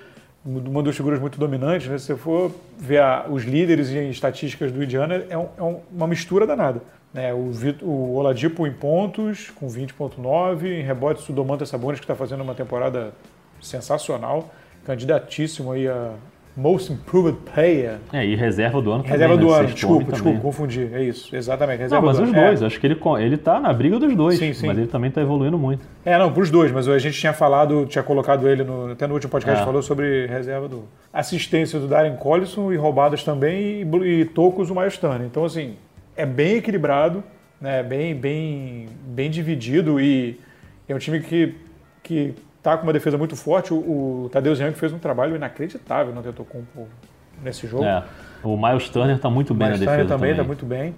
uma 0.45 0.79
ou 0.79 0.83
duas 0.83 0.97
figuras 0.97 1.21
muito 1.21 1.39
dominantes, 1.39 1.87
né? 1.87 1.97
se 1.99 2.07
você 2.07 2.17
for 2.17 2.53
ver 2.77 3.01
a, 3.01 3.27
os 3.31 3.45
líderes 3.45 3.91
em 3.91 4.11
estatísticas 4.11 4.73
do 4.73 4.83
Indiana, 4.83 5.25
é, 5.31 5.39
um, 5.39 5.49
é 5.57 5.81
uma 5.93 6.09
mistura 6.09 6.45
danada. 6.45 6.83
Né? 7.15 7.33
O, 7.33 7.53
o 7.83 8.15
Oladipo 8.17 8.67
em 8.67 8.73
pontos, 8.73 9.51
com 9.51 9.69
20.9, 9.69 10.65
em 10.65 10.83
rebotes 10.83 11.29
o 11.29 11.33
Domantas 11.33 11.69
Sabonis, 11.69 12.01
que 12.01 12.05
está 12.05 12.17
fazendo 12.17 12.43
uma 12.43 12.57
temporada 12.57 13.13
sensacional, 13.61 14.53
candidatíssimo 14.85 15.71
aí 15.71 15.87
a 15.87 16.15
Most 16.55 16.93
Improved 16.93 17.39
Player. 17.53 17.97
É, 18.13 18.27
e 18.27 18.35
reserva 18.35 18.83
do 18.83 18.93
ano 18.93 19.03
Reserva 19.03 19.35
também, 19.35 19.47
do 19.47 19.53
né? 19.53 19.59
ano, 19.59 19.69
desculpa, 19.69 20.13
desculpa, 20.13 20.41
confundi. 20.41 20.91
É 20.93 21.03
isso, 21.03 21.35
exatamente. 21.35 21.81
Reserva 21.81 22.07
não, 22.07 22.13
mas 22.13 22.21
os 22.21 22.33
dois, 22.33 22.63
é. 22.63 22.67
acho 22.67 22.79
que 22.79 22.87
ele, 22.87 23.01
ele 23.21 23.37
tá 23.39 23.59
na 23.59 23.73
briga 23.73 23.99
dos 23.99 24.15
dois. 24.15 24.39
Sim, 24.39 24.53
sim. 24.53 24.67
Mas 24.67 24.77
ele 24.77 24.87
também 24.87 25.11
tá 25.11 25.23
evoluindo 25.23 25.59
muito. 25.59 25.87
É, 26.05 26.19
não, 26.19 26.31
pros 26.31 26.51
dois, 26.51 26.71
mas 26.71 26.87
a 26.89 26.99
gente 26.99 27.19
tinha 27.19 27.33
falado, 27.33 27.87
tinha 27.87 28.05
colocado 28.05 28.47
ele 28.47 28.65
no, 28.65 28.93
até 28.93 29.07
no 29.07 29.15
último 29.15 29.31
podcast, 29.31 29.63
é. 29.63 29.65
falou 29.65 29.83
sobre 29.83 30.27
reserva 30.27 30.69
do. 30.69 30.85
Assistência 31.11 31.79
do 31.81 31.87
Darren 31.87 32.17
Collison 32.17 32.73
e 32.73 32.77
roubadas 32.77 33.25
também, 33.25 33.83
e, 33.83 34.21
e 34.21 34.25
tocos 34.27 34.69
o 34.71 34.75
Miles 34.75 34.99
Turner. 34.99 35.27
Então, 35.27 35.45
assim, 35.45 35.77
é 36.15 36.27
bem 36.27 36.57
equilibrado, 36.57 37.25
né? 37.61 37.83
Bem, 37.83 38.15
bem, 38.15 38.89
bem 39.07 39.31
dividido 39.31 39.99
e 39.99 40.39
É 40.89 40.95
um 40.95 40.99
time 40.99 41.21
que, 41.21 41.55
que 42.03 42.35
tá 42.63 42.77
com 42.77 42.85
uma 42.85 42.93
defesa 42.93 43.19
muito 43.19 43.37
forte. 43.37 43.75
O, 43.75 44.25
o 44.25 44.29
Tadeu 44.31 44.55
Young 44.55 44.73
fez 44.73 44.93
um 44.93 44.99
trabalho 44.99 45.35
inacreditável 45.35 46.13
no 46.13 46.21
Antetokounmpo 46.21 46.87
nesse 47.43 47.67
jogo. 47.67 47.85
É. 47.85 48.05
O 48.43 48.57
Miles 48.57 48.89
Turner 48.89 49.17
está 49.17 49.29
muito 49.29 49.53
bem 49.53 49.69
Miles 49.69 49.81
na 49.81 49.93
defesa 49.93 50.09
também. 50.09 50.31
está 50.31 50.45
muito 50.45 50.65
bem. 50.65 50.95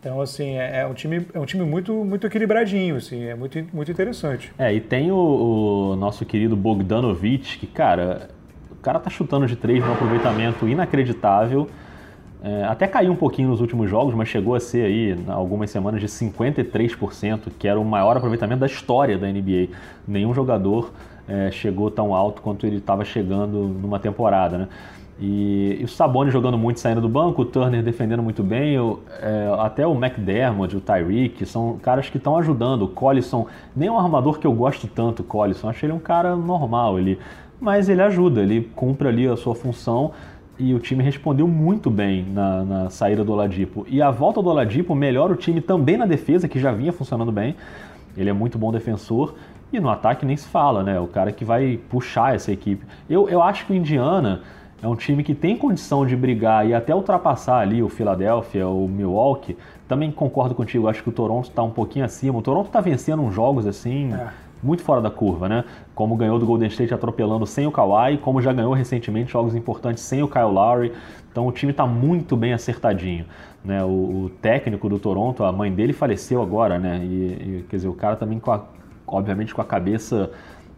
Então, 0.00 0.20
assim, 0.20 0.56
é, 0.56 0.80
é, 0.80 0.86
um 0.86 0.94
time, 0.94 1.26
é 1.34 1.40
um 1.40 1.44
time 1.44 1.64
muito, 1.64 1.92
muito 2.04 2.26
equilibradinho, 2.26 2.96
assim, 2.96 3.24
é 3.24 3.34
muito, 3.34 3.58
muito 3.72 3.90
interessante. 3.90 4.52
É, 4.56 4.72
e 4.72 4.80
tem 4.80 5.10
o, 5.10 5.16
o 5.16 5.96
nosso 5.96 6.24
querido 6.24 6.54
Bogdanovic, 6.54 7.58
que, 7.58 7.66
cara, 7.66 8.28
o 8.70 8.76
cara 8.76 9.00
tá 9.00 9.10
chutando 9.10 9.46
de 9.46 9.56
três 9.56 9.84
num 9.84 9.92
aproveitamento 9.92 10.68
inacreditável. 10.68 11.68
É, 12.42 12.64
até 12.64 12.86
caiu 12.86 13.12
um 13.12 13.16
pouquinho 13.16 13.48
nos 13.48 13.60
últimos 13.60 13.88
jogos, 13.88 14.14
mas 14.14 14.28
chegou 14.28 14.54
a 14.54 14.60
ser 14.60 14.84
aí, 14.84 15.18
algumas 15.28 15.70
semanas, 15.70 16.00
de 16.00 16.06
53%, 16.06 17.48
que 17.58 17.66
era 17.66 17.80
o 17.80 17.84
maior 17.84 18.16
aproveitamento 18.16 18.60
da 18.60 18.66
história 18.66 19.18
da 19.18 19.26
NBA. 19.26 19.68
Nenhum 20.06 20.32
jogador 20.34 20.92
é, 21.28 21.50
chegou 21.50 21.90
tão 21.90 22.14
alto 22.14 22.42
quanto 22.42 22.66
ele 22.66 22.76
estava 22.76 23.04
chegando 23.04 23.58
numa 23.82 23.98
temporada, 23.98 24.58
né? 24.58 24.68
E, 25.18 25.78
e, 25.80 25.84
o 25.84 25.88
Sabonis 25.88 26.30
jogando 26.30 26.58
muito 26.58 26.78
saindo 26.78 27.00
do 27.00 27.08
banco, 27.08 27.40
o 27.40 27.44
Turner 27.46 27.82
defendendo 27.82 28.22
muito 28.22 28.42
bem, 28.42 28.78
o, 28.78 29.00
é, 29.22 29.50
até 29.58 29.86
o 29.86 29.94
McDermott, 29.94 30.76
o 30.76 30.80
Tyreek, 30.80 31.46
são 31.46 31.78
caras 31.82 32.10
que 32.10 32.18
estão 32.18 32.36
ajudando. 32.36 32.82
O 32.82 32.88
Collison, 32.88 33.46
nem 33.74 33.88
é 33.88 33.92
um 33.92 33.98
armador 33.98 34.38
que 34.38 34.46
eu 34.46 34.52
gosto 34.52 34.86
tanto, 34.86 35.20
o 35.20 35.24
Collison, 35.24 35.70
acho 35.70 35.86
ele 35.86 35.92
um 35.94 35.98
cara 35.98 36.36
normal, 36.36 36.98
ele, 36.98 37.18
mas 37.58 37.88
ele 37.88 38.02
ajuda, 38.02 38.42
ele 38.42 38.70
cumpre 38.76 39.08
ali 39.08 39.26
a 39.26 39.36
sua 39.36 39.54
função 39.54 40.12
e 40.58 40.74
o 40.74 40.78
time 40.78 41.02
respondeu 41.02 41.46
muito 41.46 41.90
bem 41.90 42.24
na, 42.24 42.64
na 42.64 42.90
saída 42.90 43.24
do 43.24 43.32
Oladipo. 43.32 43.86
E 43.88 44.00
a 44.00 44.10
volta 44.10 44.42
do 44.42 44.48
Oladipo 44.48 44.94
melhora 44.94 45.32
o 45.32 45.36
time 45.36 45.60
também 45.60 45.96
na 45.96 46.06
defesa, 46.06 46.48
que 46.48 46.58
já 46.58 46.72
vinha 46.72 46.92
funcionando 46.92 47.30
bem. 47.30 47.54
Ele 48.16 48.30
é 48.30 48.32
muito 48.32 48.58
bom 48.58 48.72
defensor. 48.72 49.34
E 49.72 49.78
no 49.78 49.90
ataque 49.90 50.24
nem 50.24 50.36
se 50.36 50.46
fala, 50.48 50.82
né? 50.82 50.98
O 50.98 51.06
cara 51.06 51.32
que 51.32 51.44
vai 51.44 51.78
puxar 51.90 52.34
essa 52.34 52.52
equipe. 52.52 52.86
Eu, 53.10 53.28
eu 53.28 53.42
acho 53.42 53.66
que 53.66 53.72
o 53.72 53.74
Indiana 53.76 54.42
é 54.82 54.86
um 54.86 54.94
time 54.94 55.22
que 55.22 55.34
tem 55.34 55.56
condição 55.56 56.06
de 56.06 56.14
brigar 56.14 56.66
e 56.66 56.72
até 56.72 56.94
ultrapassar 56.94 57.58
ali 57.58 57.82
o 57.82 57.88
Philadelphia, 57.88 58.66
o 58.68 58.88
Milwaukee. 58.88 59.56
Também 59.88 60.10
concordo 60.10 60.54
contigo, 60.54 60.88
acho 60.88 61.02
que 61.02 61.08
o 61.08 61.12
Toronto 61.12 61.48
está 61.48 61.62
um 61.62 61.70
pouquinho 61.70 62.04
acima. 62.04 62.38
O 62.38 62.42
Toronto 62.42 62.66
está 62.66 62.80
vencendo 62.80 63.22
uns 63.22 63.34
jogos 63.34 63.66
assim, 63.66 64.12
é. 64.14 64.28
Muito 64.66 64.82
fora 64.82 65.00
da 65.00 65.10
curva, 65.10 65.48
né? 65.48 65.64
Como 65.94 66.16
ganhou 66.16 66.38
do 66.38 66.44
Golden 66.44 66.68
State 66.68 66.92
atropelando 66.92 67.46
sem 67.46 67.66
o 67.66 67.70
Kawhi, 67.70 68.18
como 68.18 68.42
já 68.42 68.52
ganhou 68.52 68.72
recentemente 68.72 69.32
jogos 69.32 69.54
importantes 69.54 70.02
sem 70.02 70.22
o 70.22 70.28
Kyle 70.28 70.52
Lowry. 70.52 70.92
Então 71.30 71.46
o 71.46 71.52
time 71.52 71.70
está 71.70 71.86
muito 71.86 72.36
bem 72.36 72.52
acertadinho. 72.52 73.24
Né? 73.64 73.82
O, 73.84 73.88
o, 74.24 74.30
técnico 74.40 74.88
do 74.88 74.98
Toronto, 74.98 75.44
a 75.44 75.52
mãe 75.52 75.72
dele 75.72 75.92
faleceu 75.92 76.42
agora, 76.42 76.78
né? 76.78 77.00
E, 77.02 77.06
e, 77.06 77.66
quer 77.68 77.76
dizer, 77.76 77.88
o 77.88 77.94
cara 77.94 78.16
também 78.16 78.38
com 78.38 78.50
a, 78.50 78.62
obviamente 79.06 79.54
com 79.54 79.60
a 79.60 79.64
cabeça 79.64 80.30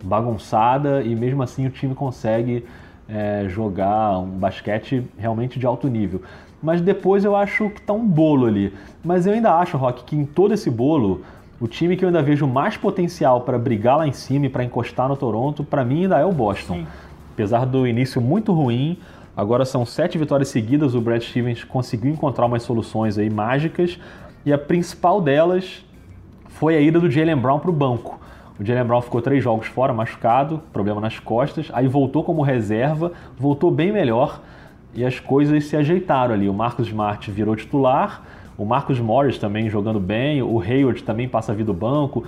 bagunçada 0.02 1.02
e 1.02 1.14
mesmo 1.14 1.42
assim 1.42 1.66
o 1.66 1.70
time 1.70 1.94
consegue 1.94 2.64
é, 3.08 3.46
jogar 3.48 4.18
um 4.18 4.26
basquete 4.26 5.04
realmente 5.16 5.58
de 5.58 5.66
alto 5.66 5.88
nível. 5.88 6.22
Mas 6.62 6.80
depois 6.80 7.24
eu 7.24 7.36
acho 7.36 7.70
que 7.70 7.80
está 7.80 7.92
um 7.92 8.06
bolo 8.06 8.46
ali. 8.46 8.74
Mas 9.04 9.26
eu 9.26 9.32
ainda 9.32 9.54
acho, 9.54 9.76
Rock, 9.76 10.04
que 10.04 10.16
em 10.16 10.24
todo 10.24 10.52
esse 10.52 10.70
bolo, 10.70 11.22
o 11.60 11.66
time 11.66 11.96
que 11.96 12.04
eu 12.04 12.08
ainda 12.08 12.22
vejo 12.22 12.46
mais 12.46 12.76
potencial 12.76 13.40
para 13.40 13.58
brigar 13.58 13.98
lá 13.98 14.06
em 14.06 14.12
cima 14.12 14.46
e 14.46 14.48
para 14.48 14.62
encostar 14.62 15.08
no 15.08 15.16
Toronto, 15.16 15.64
para 15.64 15.84
mim 15.84 16.02
ainda 16.02 16.18
é 16.18 16.24
o 16.24 16.32
Boston. 16.32 16.74
Sim. 16.74 16.86
Apesar 17.32 17.66
do 17.66 17.86
início 17.86 18.20
muito 18.20 18.52
ruim, 18.52 18.98
agora 19.36 19.64
são 19.64 19.84
sete 19.84 20.18
vitórias 20.18 20.48
seguidas, 20.48 20.94
o 20.94 21.00
Brad 21.00 21.22
Stevens 21.22 21.64
conseguiu 21.64 22.12
encontrar 22.12 22.46
umas 22.46 22.62
soluções 22.62 23.18
aí 23.18 23.30
mágicas 23.30 23.98
e 24.44 24.52
a 24.52 24.58
principal 24.58 25.20
delas 25.20 25.84
foi 26.48 26.76
a 26.76 26.80
ida 26.80 26.98
do 26.98 27.10
Jalen 27.10 27.36
Brown 27.36 27.58
para 27.58 27.70
o 27.70 27.72
banco. 27.72 28.18
O 28.58 28.64
Jalen 28.64 28.84
Brown 28.84 29.00
ficou 29.00 29.22
três 29.22 29.42
jogos 29.42 29.68
fora, 29.68 29.92
machucado, 29.92 30.60
problema 30.72 31.00
nas 31.00 31.20
costas. 31.20 31.68
Aí 31.72 31.86
voltou 31.86 32.24
como 32.24 32.42
reserva, 32.42 33.12
voltou 33.38 33.70
bem 33.70 33.92
melhor 33.92 34.40
e 34.92 35.04
as 35.04 35.20
coisas 35.20 35.64
se 35.66 35.76
ajeitaram 35.76 36.34
ali. 36.34 36.48
O 36.48 36.54
Marcos 36.54 36.88
Smart 36.88 37.30
virou 37.30 37.54
titular, 37.54 38.22
o 38.58 38.64
Marcos 38.64 38.98
Morris 38.98 39.38
também 39.38 39.70
jogando 39.70 40.00
bem, 40.00 40.42
o 40.42 40.60
Hayward 40.60 41.04
também 41.04 41.28
passa 41.28 41.52
a 41.52 41.54
vir 41.54 41.64
do 41.64 41.72
banco. 41.72 42.24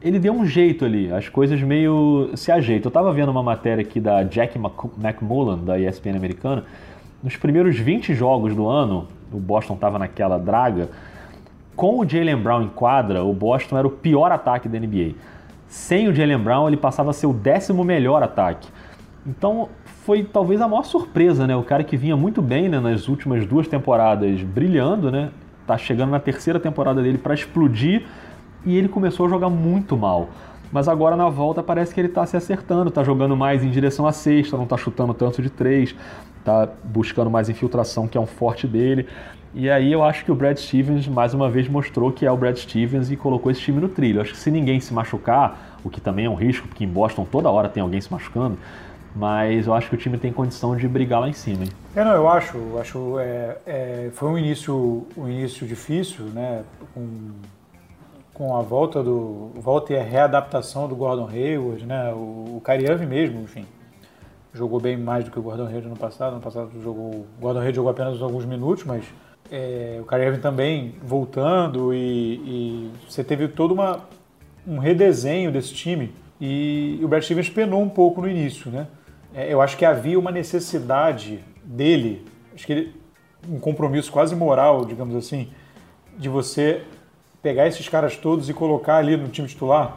Ele 0.00 0.16
deu 0.16 0.32
um 0.32 0.46
jeito 0.46 0.84
ali, 0.84 1.12
as 1.12 1.28
coisas 1.28 1.60
meio 1.60 2.30
se 2.36 2.52
ajeitam. 2.52 2.86
Eu 2.86 2.90
estava 2.90 3.12
vendo 3.12 3.30
uma 3.30 3.42
matéria 3.42 3.82
aqui 3.82 3.98
da 3.98 4.22
Jack 4.22 4.56
McMullen, 4.56 5.64
da 5.64 5.78
ESPN 5.80 6.16
americana. 6.16 6.64
Nos 7.20 7.36
primeiros 7.36 7.76
20 7.76 8.14
jogos 8.14 8.54
do 8.54 8.68
ano, 8.68 9.08
o 9.32 9.38
Boston 9.38 9.74
estava 9.74 9.98
naquela 9.98 10.38
draga. 10.38 10.88
Com 11.74 11.98
o 11.98 12.08
Jalen 12.08 12.36
Brown 12.36 12.62
em 12.62 12.68
quadra, 12.68 13.24
o 13.24 13.32
Boston 13.32 13.76
era 13.76 13.86
o 13.86 13.90
pior 13.90 14.30
ataque 14.30 14.68
da 14.68 14.78
NBA. 14.78 15.14
Sem 15.66 16.06
o 16.06 16.14
Jalen 16.14 16.38
Brown, 16.38 16.68
ele 16.68 16.76
passava 16.76 17.10
a 17.10 17.12
ser 17.12 17.26
o 17.26 17.32
décimo 17.32 17.82
melhor 17.82 18.22
ataque. 18.22 18.68
Então 19.26 19.68
foi 20.04 20.22
talvez 20.22 20.60
a 20.60 20.68
maior 20.68 20.84
surpresa, 20.84 21.44
né? 21.44 21.56
O 21.56 21.62
cara 21.64 21.82
que 21.82 21.96
vinha 21.96 22.16
muito 22.16 22.40
bem 22.40 22.68
né, 22.68 22.78
nas 22.78 23.08
últimas 23.08 23.46
duas 23.46 23.66
temporadas, 23.66 24.42
brilhando, 24.42 25.10
né? 25.10 25.30
Tá 25.66 25.78
chegando 25.78 26.10
na 26.10 26.20
terceira 26.20 26.58
temporada 26.58 27.02
dele 27.02 27.18
para 27.18 27.34
explodir 27.34 28.06
e 28.64 28.76
ele 28.76 28.88
começou 28.88 29.26
a 29.26 29.28
jogar 29.28 29.48
muito 29.48 29.96
mal. 29.96 30.28
Mas 30.70 30.88
agora 30.88 31.16
na 31.16 31.28
volta 31.28 31.62
parece 31.62 31.92
que 31.92 32.00
ele 32.00 32.08
está 32.08 32.24
se 32.24 32.36
acertando, 32.36 32.88
está 32.88 33.04
jogando 33.04 33.36
mais 33.36 33.62
em 33.62 33.70
direção 33.70 34.06
à 34.06 34.12
sexta, 34.12 34.56
não 34.56 34.64
está 34.64 34.76
chutando 34.76 35.12
tanto 35.12 35.42
de 35.42 35.50
três, 35.50 35.94
está 36.38 36.68
buscando 36.82 37.30
mais 37.30 37.48
infiltração, 37.48 38.08
que 38.08 38.16
é 38.16 38.20
um 38.20 38.26
forte 38.26 38.66
dele. 38.66 39.06
E 39.54 39.68
aí 39.68 39.92
eu 39.92 40.02
acho 40.02 40.24
que 40.24 40.32
o 40.32 40.34
Brad 40.34 40.56
Stevens 40.56 41.06
mais 41.06 41.34
uma 41.34 41.50
vez 41.50 41.68
mostrou 41.68 42.10
que 42.10 42.24
é 42.24 42.32
o 42.32 42.36
Brad 42.38 42.56
Stevens 42.56 43.10
e 43.10 43.16
colocou 43.16 43.52
esse 43.52 43.60
time 43.60 43.80
no 43.80 43.88
trilho. 43.88 44.16
Eu 44.16 44.22
acho 44.22 44.32
que 44.32 44.38
se 44.38 44.50
ninguém 44.50 44.80
se 44.80 44.94
machucar, 44.94 45.76
o 45.84 45.90
que 45.90 46.00
também 46.00 46.24
é 46.24 46.30
um 46.30 46.34
risco, 46.34 46.66
porque 46.66 46.84
em 46.84 46.88
Boston 46.88 47.26
toda 47.30 47.50
hora 47.50 47.68
tem 47.68 47.82
alguém 47.82 48.00
se 48.00 48.10
machucando, 48.10 48.56
mas 49.14 49.66
eu 49.66 49.74
acho 49.74 49.88
que 49.88 49.94
o 49.94 49.98
time 49.98 50.16
tem 50.16 50.32
condição 50.32 50.76
de 50.76 50.88
brigar 50.88 51.20
lá 51.20 51.28
em 51.28 51.32
cima. 51.32 51.64
É, 51.94 52.04
não, 52.04 52.12
eu 52.12 52.28
acho, 52.28 52.78
acho 52.78 53.18
é, 53.18 53.56
é, 53.66 54.10
foi 54.12 54.28
um 54.28 54.38
início, 54.38 55.06
um 55.16 55.28
início 55.28 55.66
difícil, 55.66 56.24
né, 56.26 56.64
com, 56.94 57.30
com 58.32 58.56
a 58.56 58.62
volta 58.62 59.02
do 59.02 59.50
volta 59.56 59.92
e 59.92 59.98
a 59.98 60.02
readaptação 60.02 60.88
do 60.88 60.96
Gordon 60.96 61.28
Hayward, 61.28 61.84
né, 61.84 62.12
o, 62.12 62.60
o 62.60 63.06
mesmo, 63.06 63.42
enfim, 63.42 63.66
jogou 64.54 64.80
bem 64.80 64.96
mais 64.96 65.24
do 65.24 65.30
que 65.30 65.38
o 65.38 65.42
Gordon 65.42 65.66
Hayward 65.66 65.88
no 65.88 65.96
passado. 65.96 66.34
No 66.34 66.40
passado 66.40 66.70
jogou, 66.82 67.10
o 67.10 67.26
Gordon 67.40 67.60
Hayward 67.60 67.76
jogou 67.76 67.90
apenas 67.90 68.22
alguns 68.22 68.44
minutos, 68.44 68.84
mas 68.84 69.04
é, 69.52 70.00
o 70.00 70.16
Irving 70.16 70.40
também 70.40 70.94
voltando 71.02 71.92
e, 71.92 71.98
e, 71.98 72.90
você 73.06 73.22
teve 73.22 73.48
todo 73.48 73.72
uma, 73.74 74.00
um 74.66 74.78
redesenho 74.78 75.52
desse 75.52 75.74
time 75.74 76.10
e 76.40 76.98
o 77.02 77.08
Brad 77.08 77.22
Stevens 77.22 77.50
penou 77.50 77.82
um 77.82 77.88
pouco 77.88 78.22
no 78.22 78.28
início, 78.28 78.70
né? 78.70 78.86
É, 79.34 79.52
eu 79.52 79.60
acho 79.60 79.76
que 79.76 79.84
havia 79.84 80.18
uma 80.18 80.30
necessidade 80.30 81.42
dele, 81.64 82.24
acho 82.54 82.66
que 82.66 82.72
ele, 82.72 82.94
um 83.48 83.58
compromisso 83.58 84.12
quase 84.12 84.34
moral, 84.34 84.84
digamos 84.84 85.14
assim, 85.16 85.48
de 86.18 86.28
você 86.28 86.82
pegar 87.42 87.66
esses 87.66 87.88
caras 87.88 88.16
todos 88.16 88.48
e 88.48 88.54
colocar 88.54 88.96
ali 88.96 89.16
no 89.16 89.28
time 89.28 89.48
titular. 89.48 89.96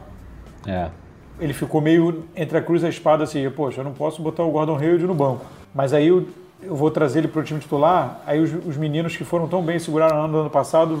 É. 0.66 0.90
Ele 1.38 1.52
ficou 1.52 1.80
meio 1.80 2.24
entre 2.34 2.56
a 2.58 2.62
cruz 2.62 2.82
e 2.82 2.86
a 2.86 2.88
espada 2.88 3.24
assim, 3.24 3.48
poxa, 3.50 3.80
eu 3.80 3.84
não 3.84 3.92
posso 3.92 4.22
botar 4.22 4.42
o 4.42 4.50
Gordon 4.50 4.78
Hayward 4.78 5.06
no 5.06 5.14
banco. 5.14 5.44
Mas 5.74 5.92
aí 5.92 6.10
o 6.10 6.26
eu 6.62 6.74
vou 6.74 6.90
trazer 6.90 7.20
ele 7.20 7.28
para 7.28 7.40
o 7.40 7.44
time 7.44 7.60
titular, 7.60 8.20
aí 8.26 8.40
os, 8.40 8.52
os, 8.66 8.76
meninos 8.76 9.16
que 9.16 9.24
foram 9.24 9.46
tão 9.46 9.62
bem 9.62 9.78
seguraram 9.78 10.28
do 10.30 10.38
ano 10.38 10.50
passado 10.50 11.00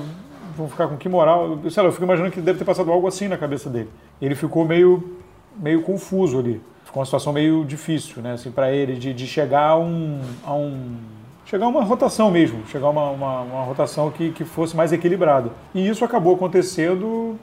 vão 0.56 0.68
ficar 0.68 0.88
com 0.88 0.96
que 0.96 1.08
moral? 1.08 1.58
Eu, 1.62 1.70
sei 1.70 1.82
lá, 1.82 1.88
eu 1.88 1.92
fico 1.92 2.04
imaginando 2.04 2.32
que 2.32 2.40
deve 2.40 2.58
ter 2.58 2.64
passado 2.64 2.90
algo 2.90 3.06
assim 3.06 3.28
na 3.28 3.36
cabeça 3.36 3.68
dele. 3.68 3.90
Ele 4.20 4.34
ficou 4.34 4.64
meio, 4.64 5.18
meio 5.56 5.82
confuso 5.82 6.38
ali. 6.38 6.60
Ficou 6.96 7.02
uma 7.02 7.04
situação 7.04 7.30
meio 7.30 7.62
difícil, 7.62 8.22
né, 8.22 8.32
assim, 8.32 8.50
para 8.50 8.72
ele, 8.72 8.94
de, 8.94 9.12
de 9.12 9.26
chegar 9.26 9.68
a 9.68 9.78
um, 9.78 10.18
a 10.42 10.54
um 10.54 10.96
chegar 11.44 11.66
a 11.66 11.68
uma 11.68 11.84
rotação 11.84 12.30
mesmo, 12.30 12.66
chegar 12.68 12.86
a 12.86 12.90
uma, 12.90 13.10
uma, 13.10 13.40
uma, 13.42 13.62
rotação 13.64 14.10
que, 14.10 14.30
que 14.30 14.46
fosse 14.46 14.74
mais 14.74 14.94
equilibrada. 14.94 15.50
E 15.74 15.86
isso 15.86 16.06
acabou 16.06 16.34
acontecendo 16.34 17.38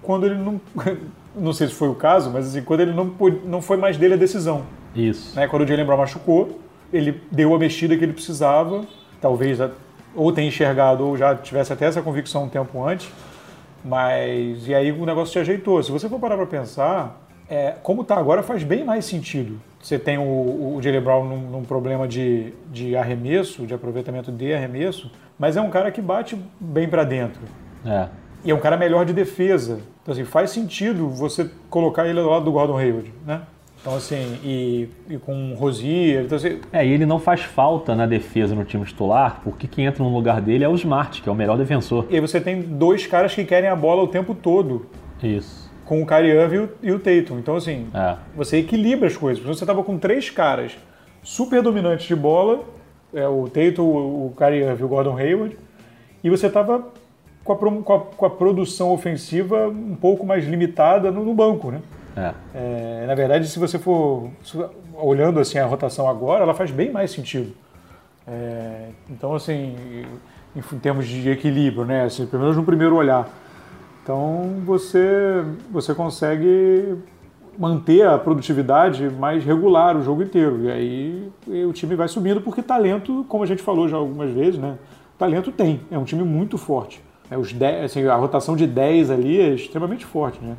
quando 0.00 0.24
ele 0.24 0.36
não. 0.36 0.58
Não 1.36 1.52
sei 1.52 1.66
se 1.66 1.74
foi 1.74 1.88
o 1.88 1.96
caso, 1.96 2.30
mas 2.30 2.46
assim, 2.46 2.62
quando 2.62 2.78
ele 2.78 2.92
não, 2.92 3.12
não 3.44 3.60
foi 3.60 3.76
mais 3.76 3.96
dele 3.96 4.14
a 4.14 4.16
decisão. 4.16 4.62
Isso. 4.94 5.34
Né, 5.34 5.48
quando 5.48 5.62
o 5.62 5.66
Jalen 5.66 5.84
Brown 5.84 5.98
machucou, 5.98 6.60
ele 6.92 7.20
deu 7.28 7.52
a 7.52 7.58
mexida 7.58 7.96
que 7.96 8.04
ele 8.04 8.12
precisava, 8.12 8.84
talvez 9.20 9.58
ou 10.14 10.32
tenha 10.32 10.46
enxergado 10.46 11.04
ou 11.04 11.16
já 11.16 11.34
tivesse 11.34 11.72
até 11.72 11.86
essa 11.86 12.00
convicção 12.00 12.44
um 12.44 12.48
tempo 12.48 12.84
antes, 12.84 13.10
mas 13.84 14.68
e 14.68 14.74
aí 14.74 14.92
o 14.92 15.04
negócio 15.04 15.32
se 15.32 15.38
ajeitou. 15.40 15.82
Se 15.82 15.90
você 15.90 16.08
for 16.08 16.20
parar 16.20 16.36
para 16.36 16.46
pensar, 16.46 17.23
é, 17.54 17.76
como 17.82 18.02
está 18.02 18.16
agora 18.16 18.42
faz 18.42 18.62
bem 18.62 18.84
mais 18.84 19.04
sentido. 19.04 19.60
Você 19.80 19.98
tem 19.98 20.18
o, 20.18 20.22
o 20.76 20.78
Jalen 20.82 21.00
Brown 21.00 21.24
num, 21.24 21.50
num, 21.50 21.62
problema 21.62 22.08
de, 22.08 22.52
de 22.72 22.96
arremesso, 22.96 23.66
de 23.66 23.74
aproveitamento 23.74 24.32
de 24.32 24.52
arremesso, 24.52 25.10
mas 25.38 25.56
é 25.56 25.60
um 25.60 25.70
cara 25.70 25.90
que 25.90 26.00
bate 26.00 26.38
bem 26.58 26.88
para 26.88 27.04
dentro. 27.04 27.42
É. 27.84 28.08
E 28.44 28.50
é 28.50 28.54
um 28.54 28.60
cara 28.60 28.76
melhor 28.76 29.04
de 29.04 29.12
defesa. 29.12 29.80
Então, 30.02 30.12
assim, 30.12 30.24
faz 30.24 30.50
sentido 30.50 31.08
você 31.08 31.50
colocar 31.70 32.06
ele 32.06 32.20
do 32.20 32.28
lado 32.28 32.44
do 32.44 32.52
Gordon 32.52 32.76
Hayward, 32.76 33.12
né? 33.26 33.42
Então, 33.80 33.94
assim, 33.96 34.38
e, 34.42 34.88
e 35.10 35.18
com 35.18 35.52
o 35.52 35.54
Rosier. 35.54 36.24
Então, 36.24 36.36
assim... 36.36 36.60
É, 36.72 36.86
e 36.86 36.90
ele 36.90 37.04
não 37.04 37.18
faz 37.18 37.42
falta 37.42 37.94
na 37.94 38.06
defesa 38.06 38.54
no 38.54 38.64
time 38.64 38.84
titular, 38.86 39.42
porque 39.44 39.66
quem 39.66 39.84
entra 39.84 40.02
no 40.02 40.10
lugar 40.10 40.40
dele 40.40 40.64
é 40.64 40.68
o 40.68 40.74
Smart, 40.74 41.20
que 41.20 41.28
é 41.28 41.32
o 41.32 41.34
melhor 41.34 41.58
defensor. 41.58 42.06
E 42.08 42.14
aí 42.14 42.20
você 42.20 42.40
tem 42.40 42.62
dois 42.62 43.06
caras 43.06 43.34
que 43.34 43.44
querem 43.44 43.68
a 43.68 43.76
bola 43.76 44.02
o 44.02 44.08
tempo 44.08 44.34
todo. 44.34 44.86
Isso. 45.22 45.63
Com 45.84 46.02
o 46.02 46.06
Kyrie 46.06 46.32
Irving 46.32 46.68
e 46.82 46.92
o 46.92 46.98
Tatum. 46.98 47.38
Então, 47.38 47.56
assim, 47.56 47.88
é. 47.94 48.16
você 48.34 48.58
equilibra 48.58 49.06
as 49.06 49.16
coisas. 49.16 49.42
Você 49.44 49.64
estava 49.64 49.82
com 49.82 49.98
três 49.98 50.30
caras 50.30 50.76
super 51.22 51.62
dominantes 51.62 52.06
de 52.06 52.14
bola, 52.14 52.62
é, 53.12 53.26
o 53.26 53.48
Tatum, 53.48 53.82
o 53.82 54.34
Kyrie 54.36 54.62
Irving 54.62 54.82
e 54.82 54.84
o 54.84 54.88
Gordon 54.88 55.16
Hayward, 55.16 55.56
e 56.22 56.30
você 56.30 56.46
estava 56.46 56.84
com 57.44 57.52
a, 57.52 57.56
com, 57.56 57.82
com 57.82 58.26
a, 58.26 58.30
produção 58.30 58.92
ofensiva 58.92 59.68
um 59.68 59.94
pouco 59.94 60.24
mais 60.24 60.46
limitada 60.46 61.10
no, 61.10 61.24
no 61.24 61.34
banco, 61.34 61.70
né? 61.70 61.80
É. 62.16 62.32
É, 62.54 63.04
na 63.06 63.14
verdade, 63.14 63.46
se 63.48 63.58
você 63.58 63.78
for 63.78 64.30
olhando 64.94 65.40
assim 65.40 65.58
a 65.58 65.66
rotação 65.66 66.08
agora, 66.08 66.44
ela 66.44 66.54
faz 66.54 66.70
bem 66.70 66.90
mais 66.90 67.10
sentido. 67.10 67.52
É, 68.26 68.88
então, 69.10 69.34
assim, 69.34 69.76
em, 70.56 70.58
em, 70.58 70.78
termos 70.78 71.06
de 71.06 71.28
equilíbrio, 71.28 71.84
né? 71.84 72.04
Assim, 72.04 72.26
pelo 72.26 72.42
menos 72.42 72.56
no 72.56 72.64
primeiro 72.64 72.96
olhar. 72.96 73.28
Então, 74.04 74.60
você, 74.66 75.42
você 75.70 75.94
consegue 75.94 76.94
manter 77.58 78.06
a 78.06 78.18
produtividade 78.18 79.08
mais 79.08 79.42
regular 79.42 79.96
o 79.96 80.02
jogo 80.02 80.22
inteiro. 80.22 80.64
E 80.64 80.70
aí 80.70 81.32
e 81.46 81.64
o 81.64 81.72
time 81.72 81.96
vai 81.96 82.06
subindo, 82.06 82.42
porque 82.42 82.62
talento, 82.62 83.24
como 83.30 83.42
a 83.42 83.46
gente 83.46 83.62
falou 83.62 83.88
já 83.88 83.96
algumas 83.96 84.30
vezes, 84.30 84.60
né? 84.60 84.76
Talento 85.16 85.50
tem, 85.50 85.80
é 85.90 85.96
um 85.96 86.04
time 86.04 86.22
muito 86.22 86.58
forte. 86.58 87.02
É, 87.30 87.38
os 87.38 87.54
10, 87.54 87.84
assim, 87.84 88.06
a 88.06 88.14
rotação 88.14 88.54
de 88.54 88.66
10 88.66 89.10
ali 89.10 89.40
é 89.40 89.54
extremamente 89.54 90.04
forte, 90.04 90.38
né? 90.44 90.54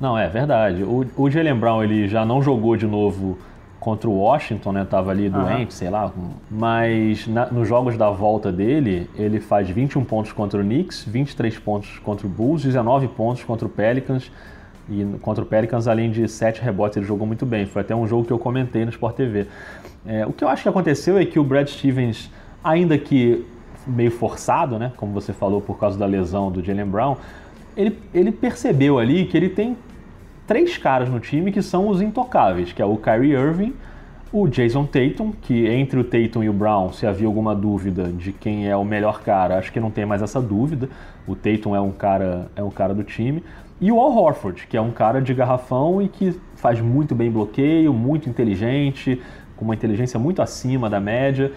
Não, 0.00 0.18
é 0.18 0.28
verdade. 0.28 0.82
O, 0.82 1.06
o 1.16 1.30
Jalen 1.30 1.54
Brown 1.54 1.84
ele 1.84 2.08
já 2.08 2.24
não 2.24 2.42
jogou 2.42 2.76
de 2.76 2.88
novo 2.88 3.38
contra 3.80 4.08
o 4.08 4.18
Washington, 4.18 4.72
né? 4.72 4.86
Tava 4.88 5.10
ali 5.10 5.30
doente, 5.30 5.64
uhum. 5.64 5.70
sei 5.70 5.88
lá. 5.88 6.12
Mas 6.50 7.26
na, 7.26 7.46
nos 7.46 7.66
jogos 7.66 7.96
da 7.96 8.10
volta 8.10 8.52
dele, 8.52 9.08
ele 9.16 9.40
faz 9.40 9.68
21 9.70 10.04
pontos 10.04 10.32
contra 10.32 10.60
o 10.60 10.62
Knicks, 10.62 11.04
23 11.04 11.58
pontos 11.58 11.98
contra 12.00 12.26
o 12.26 12.30
Bulls, 12.30 12.62
19 12.62 13.08
pontos 13.08 13.42
contra 13.42 13.66
o 13.66 13.70
Pelicans. 13.70 14.30
E 14.88 15.04
contra 15.22 15.42
o 15.42 15.46
Pelicans, 15.46 15.88
além 15.88 16.10
de 16.10 16.28
7 16.28 16.60
rebotes, 16.60 16.98
ele 16.98 17.06
jogou 17.06 17.26
muito 17.26 17.46
bem. 17.46 17.64
Foi 17.64 17.80
até 17.80 17.96
um 17.96 18.06
jogo 18.06 18.24
que 18.24 18.32
eu 18.32 18.38
comentei 18.38 18.84
no 18.84 18.90
Sport 18.90 19.16
TV. 19.16 19.46
É, 20.06 20.26
o 20.26 20.32
que 20.32 20.44
eu 20.44 20.48
acho 20.48 20.62
que 20.62 20.68
aconteceu 20.68 21.16
é 21.16 21.24
que 21.24 21.38
o 21.38 21.44
Brad 21.44 21.66
Stevens, 21.68 22.30
ainda 22.62 22.98
que 22.98 23.46
meio 23.86 24.10
forçado, 24.10 24.78
né? 24.78 24.92
Como 24.96 25.12
você 25.12 25.32
falou, 25.32 25.60
por 25.60 25.78
causa 25.78 25.98
da 25.98 26.06
lesão 26.06 26.50
do 26.50 26.62
Jalen 26.62 26.86
Brown, 26.86 27.16
ele, 27.76 27.98
ele 28.12 28.30
percebeu 28.30 28.98
ali 28.98 29.24
que 29.24 29.36
ele 29.36 29.48
tem 29.48 29.76
três 30.50 30.76
caras 30.76 31.08
no 31.08 31.20
time 31.20 31.52
que 31.52 31.62
são 31.62 31.86
os 31.86 32.02
intocáveis, 32.02 32.72
que 32.72 32.82
é 32.82 32.84
o 32.84 32.96
Kyrie 32.96 33.34
Irving, 33.34 33.72
o 34.32 34.48
Jason 34.48 34.84
Tatum, 34.84 35.30
que 35.30 35.68
entre 35.68 36.00
o 36.00 36.02
Tatum 36.02 36.42
e 36.42 36.48
o 36.48 36.52
Brown, 36.52 36.92
se 36.92 37.06
havia 37.06 37.28
alguma 37.28 37.54
dúvida 37.54 38.08
de 38.08 38.32
quem 38.32 38.68
é 38.68 38.76
o 38.76 38.84
melhor 38.84 39.22
cara, 39.22 39.58
acho 39.58 39.70
que 39.72 39.78
não 39.78 39.92
tem 39.92 40.04
mais 40.04 40.22
essa 40.22 40.42
dúvida. 40.42 40.88
O 41.24 41.36
Tatum 41.36 41.76
é 41.76 41.80
um 41.80 41.92
cara, 41.92 42.50
é 42.56 42.64
um 42.64 42.68
cara 42.68 42.92
do 42.92 43.04
time. 43.04 43.44
E 43.80 43.92
o 43.92 44.00
Al 44.00 44.12
Horford, 44.12 44.66
que 44.66 44.76
é 44.76 44.80
um 44.80 44.90
cara 44.90 45.22
de 45.22 45.32
garrafão 45.32 46.02
e 46.02 46.08
que 46.08 46.36
faz 46.56 46.80
muito 46.80 47.14
bem 47.14 47.30
bloqueio, 47.30 47.94
muito 47.94 48.28
inteligente, 48.28 49.22
com 49.56 49.64
uma 49.64 49.74
inteligência 49.76 50.18
muito 50.18 50.42
acima 50.42 50.90
da 50.90 50.98
média, 50.98 51.52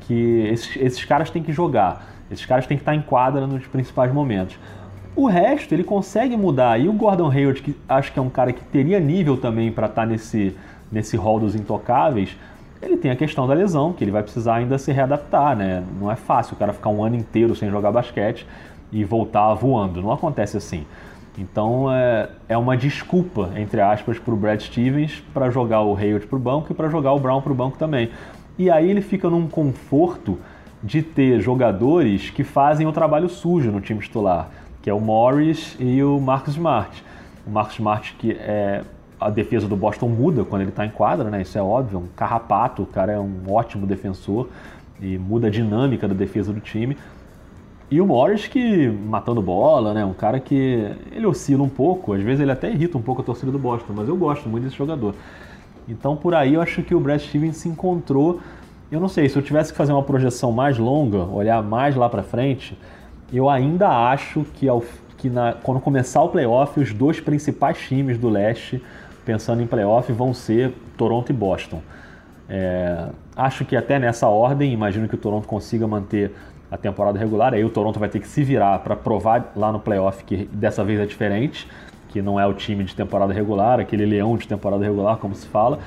que 0.00 0.48
esses, 0.50 0.74
esses 0.78 1.04
caras 1.04 1.28
têm 1.28 1.42
que 1.42 1.52
jogar. 1.52 2.02
Esses 2.30 2.46
caras 2.46 2.66
têm 2.66 2.78
que 2.78 2.82
estar 2.82 2.94
em 2.94 3.02
quadra 3.02 3.46
nos 3.46 3.66
principais 3.66 4.10
momentos. 4.10 4.58
O 5.18 5.26
resto 5.26 5.74
ele 5.74 5.82
consegue 5.82 6.36
mudar. 6.36 6.80
E 6.80 6.88
o 6.88 6.92
Gordon 6.92 7.28
Hayward, 7.28 7.60
que 7.60 7.74
acho 7.88 8.12
que 8.12 8.20
é 8.20 8.22
um 8.22 8.30
cara 8.30 8.52
que 8.52 8.62
teria 8.62 9.00
nível 9.00 9.36
também 9.36 9.72
para 9.72 9.88
estar 9.88 10.02
tá 10.02 10.06
nesse, 10.06 10.54
nesse 10.92 11.16
rol 11.16 11.40
dos 11.40 11.56
intocáveis, 11.56 12.36
ele 12.80 12.96
tem 12.96 13.10
a 13.10 13.16
questão 13.16 13.44
da 13.44 13.52
lesão, 13.52 13.92
que 13.92 14.04
ele 14.04 14.12
vai 14.12 14.22
precisar 14.22 14.54
ainda 14.54 14.78
se 14.78 14.92
readaptar, 14.92 15.56
né? 15.56 15.82
Não 16.00 16.08
é 16.08 16.14
fácil 16.14 16.54
o 16.54 16.56
cara 16.56 16.72
ficar 16.72 16.90
um 16.90 17.02
ano 17.02 17.16
inteiro 17.16 17.56
sem 17.56 17.68
jogar 17.68 17.90
basquete 17.90 18.46
e 18.92 19.02
voltar 19.02 19.52
voando. 19.54 20.00
Não 20.00 20.12
acontece 20.12 20.56
assim. 20.56 20.86
Então 21.36 21.92
é, 21.92 22.28
é 22.48 22.56
uma 22.56 22.76
desculpa, 22.76 23.50
entre 23.56 23.80
aspas, 23.80 24.20
para 24.20 24.32
o 24.32 24.36
Brad 24.36 24.60
Stevens 24.60 25.20
para 25.34 25.50
jogar 25.50 25.82
o 25.82 25.96
Hayward 25.96 26.28
para 26.28 26.36
o 26.36 26.40
banco 26.40 26.70
e 26.70 26.76
para 26.76 26.88
jogar 26.88 27.12
o 27.12 27.18
Brown 27.18 27.42
para 27.42 27.50
o 27.50 27.56
banco 27.56 27.76
também. 27.76 28.08
E 28.56 28.70
aí 28.70 28.88
ele 28.88 29.00
fica 29.00 29.28
num 29.28 29.48
conforto 29.48 30.38
de 30.80 31.02
ter 31.02 31.40
jogadores 31.40 32.30
que 32.30 32.44
fazem 32.44 32.86
o 32.86 32.92
trabalho 32.92 33.28
sujo 33.28 33.72
no 33.72 33.80
time 33.80 33.98
titular 33.98 34.48
que 34.88 34.90
é 34.90 34.94
o 34.94 35.00
Morris 35.00 35.76
e 35.78 36.02
o 36.02 36.18
Marcus 36.18 36.54
Smart. 36.54 37.04
O 37.46 37.50
Marcus 37.50 37.74
Smart 37.74 38.14
que 38.18 38.32
é 38.32 38.82
a 39.20 39.28
defesa 39.28 39.68
do 39.68 39.76
Boston 39.76 40.08
muda 40.08 40.46
quando 40.46 40.62
ele 40.62 40.70
está 40.70 40.86
em 40.86 40.88
quadra, 40.88 41.28
né? 41.28 41.42
Isso 41.42 41.58
é 41.58 41.62
óbvio, 41.62 41.98
um 41.98 42.06
carrapato, 42.16 42.84
o 42.84 42.86
cara 42.86 43.12
é 43.12 43.18
um 43.18 43.42
ótimo 43.50 43.86
defensor 43.86 44.48
e 44.98 45.18
muda 45.18 45.48
a 45.48 45.50
dinâmica 45.50 46.08
da 46.08 46.14
defesa 46.14 46.54
do 46.54 46.60
time. 46.60 46.96
E 47.90 48.00
o 48.00 48.06
Morris 48.06 48.46
que 48.46 48.88
matando 48.88 49.42
bola, 49.42 49.92
né? 49.92 50.06
Um 50.06 50.14
cara 50.14 50.40
que 50.40 50.90
ele 51.12 51.26
oscila 51.26 51.62
um 51.62 51.68
pouco, 51.68 52.14
às 52.14 52.22
vezes 52.22 52.40
ele 52.40 52.52
até 52.52 52.70
irrita 52.70 52.96
um 52.96 53.02
pouco 53.02 53.20
a 53.20 53.24
torcida 53.24 53.52
do 53.52 53.58
Boston, 53.58 53.92
mas 53.94 54.08
eu 54.08 54.16
gosto 54.16 54.48
muito 54.48 54.64
desse 54.64 54.76
jogador. 54.76 55.14
Então 55.86 56.16
por 56.16 56.34
aí 56.34 56.54
eu 56.54 56.62
acho 56.62 56.82
que 56.82 56.94
o 56.94 57.00
Brad 57.00 57.20
Stevens 57.20 57.58
se 57.58 57.68
encontrou. 57.68 58.40
Eu 58.90 59.00
não 59.00 59.08
sei, 59.08 59.28
se 59.28 59.36
eu 59.36 59.42
tivesse 59.42 59.70
que 59.70 59.76
fazer 59.76 59.92
uma 59.92 60.02
projeção 60.02 60.50
mais 60.50 60.78
longa, 60.78 61.24
olhar 61.24 61.62
mais 61.62 61.94
lá 61.94 62.08
para 62.08 62.22
frente, 62.22 62.74
eu 63.32 63.48
ainda 63.48 63.88
acho 63.88 64.44
que, 64.54 64.68
ao, 64.68 64.82
que 65.16 65.28
na, 65.28 65.52
quando 65.52 65.80
começar 65.80 66.22
o 66.22 66.28
playoff, 66.28 66.78
os 66.80 66.92
dois 66.92 67.20
principais 67.20 67.78
times 67.78 68.18
do 68.18 68.28
leste, 68.28 68.82
pensando 69.24 69.62
em 69.62 69.66
playoff, 69.66 70.10
vão 70.12 70.32
ser 70.32 70.72
Toronto 70.96 71.30
e 71.30 71.32
Boston. 71.34 71.82
É, 72.48 73.08
acho 73.36 73.64
que 73.64 73.76
até 73.76 73.98
nessa 73.98 74.26
ordem, 74.26 74.72
imagino 74.72 75.06
que 75.06 75.14
o 75.14 75.18
Toronto 75.18 75.46
consiga 75.46 75.86
manter 75.86 76.32
a 76.70 76.76
temporada 76.76 77.18
regular, 77.18 77.54
aí 77.54 77.64
o 77.64 77.70
Toronto 77.70 77.98
vai 77.98 78.08
ter 78.08 78.20
que 78.20 78.28
se 78.28 78.42
virar 78.42 78.78
para 78.80 78.96
provar 78.96 79.52
lá 79.56 79.72
no 79.72 79.80
playoff 79.80 80.24
que 80.24 80.48
dessa 80.52 80.84
vez 80.84 81.00
é 81.00 81.06
diferente, 81.06 81.68
que 82.08 82.22
não 82.22 82.40
é 82.40 82.46
o 82.46 82.54
time 82.54 82.84
de 82.84 82.94
temporada 82.94 83.32
regular, 83.32 83.80
aquele 83.80 84.06
leão 84.06 84.36
de 84.36 84.48
temporada 84.48 84.84
regular, 84.84 85.16
como 85.18 85.34
se 85.34 85.46
fala. 85.46 85.78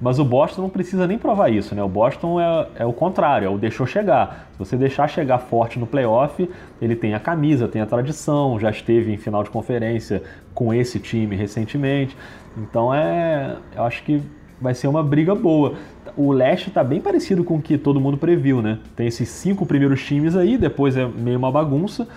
Mas 0.00 0.18
o 0.18 0.24
Boston 0.24 0.62
não 0.62 0.70
precisa 0.70 1.06
nem 1.06 1.18
provar 1.18 1.50
isso, 1.50 1.74
né? 1.74 1.82
O 1.82 1.88
Boston 1.88 2.40
é, 2.40 2.66
é 2.76 2.86
o 2.86 2.92
contrário, 2.92 3.46
é 3.46 3.50
o 3.50 3.58
deixou 3.58 3.86
chegar. 3.86 4.48
Se 4.52 4.58
você 4.58 4.76
deixar 4.76 5.08
chegar 5.08 5.38
forte 5.38 5.78
no 5.78 5.86
playoff, 5.86 6.48
ele 6.80 6.96
tem 6.96 7.14
a 7.14 7.20
camisa, 7.20 7.68
tem 7.68 7.82
a 7.82 7.86
tradição, 7.86 8.58
já 8.58 8.70
esteve 8.70 9.12
em 9.12 9.18
final 9.18 9.44
de 9.44 9.50
conferência 9.50 10.22
com 10.54 10.72
esse 10.72 10.98
time 10.98 11.36
recentemente. 11.36 12.16
Então 12.56 12.94
é. 12.94 13.56
Eu 13.76 13.84
acho 13.84 14.02
que 14.02 14.22
vai 14.58 14.74
ser 14.74 14.88
uma 14.88 15.02
briga 15.02 15.34
boa. 15.34 15.74
O 16.16 16.32
leste 16.32 16.68
está 16.68 16.82
bem 16.82 17.00
parecido 17.00 17.44
com 17.44 17.56
o 17.56 17.62
que 17.62 17.76
todo 17.76 18.00
mundo 18.00 18.16
previu, 18.16 18.62
né? 18.62 18.78
Tem 18.96 19.06
esses 19.06 19.28
cinco 19.28 19.66
primeiros 19.66 20.02
times 20.02 20.34
aí, 20.34 20.56
depois 20.56 20.96
é 20.96 21.06
meio 21.06 21.38
uma 21.38 21.52
bagunça 21.52 22.08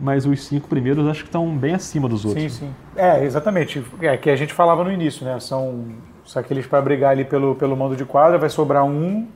mas 0.00 0.26
os 0.26 0.42
cinco 0.42 0.66
primeiros 0.66 1.06
acho 1.06 1.20
que 1.20 1.28
estão 1.28 1.56
bem 1.56 1.74
acima 1.74 2.08
dos 2.08 2.24
outros. 2.24 2.54
Sim, 2.54 2.66
sim. 2.66 2.74
É, 2.96 3.24
exatamente. 3.24 3.84
É 4.00 4.16
que 4.16 4.30
a 4.30 4.34
gente 4.34 4.52
falava 4.52 4.82
no 4.82 4.90
início, 4.90 5.24
né? 5.24 5.38
São 5.38 5.84
só 6.32 6.42
que 6.42 6.50
eles 6.50 6.66
para 6.66 6.80
brigar 6.80 7.10
ali 7.10 7.26
pelo, 7.26 7.54
pelo 7.54 7.76
mando 7.76 7.94
de 7.94 8.06
quadra 8.06 8.38
vai 8.38 8.48
sobrar 8.48 8.86
um 8.86 9.28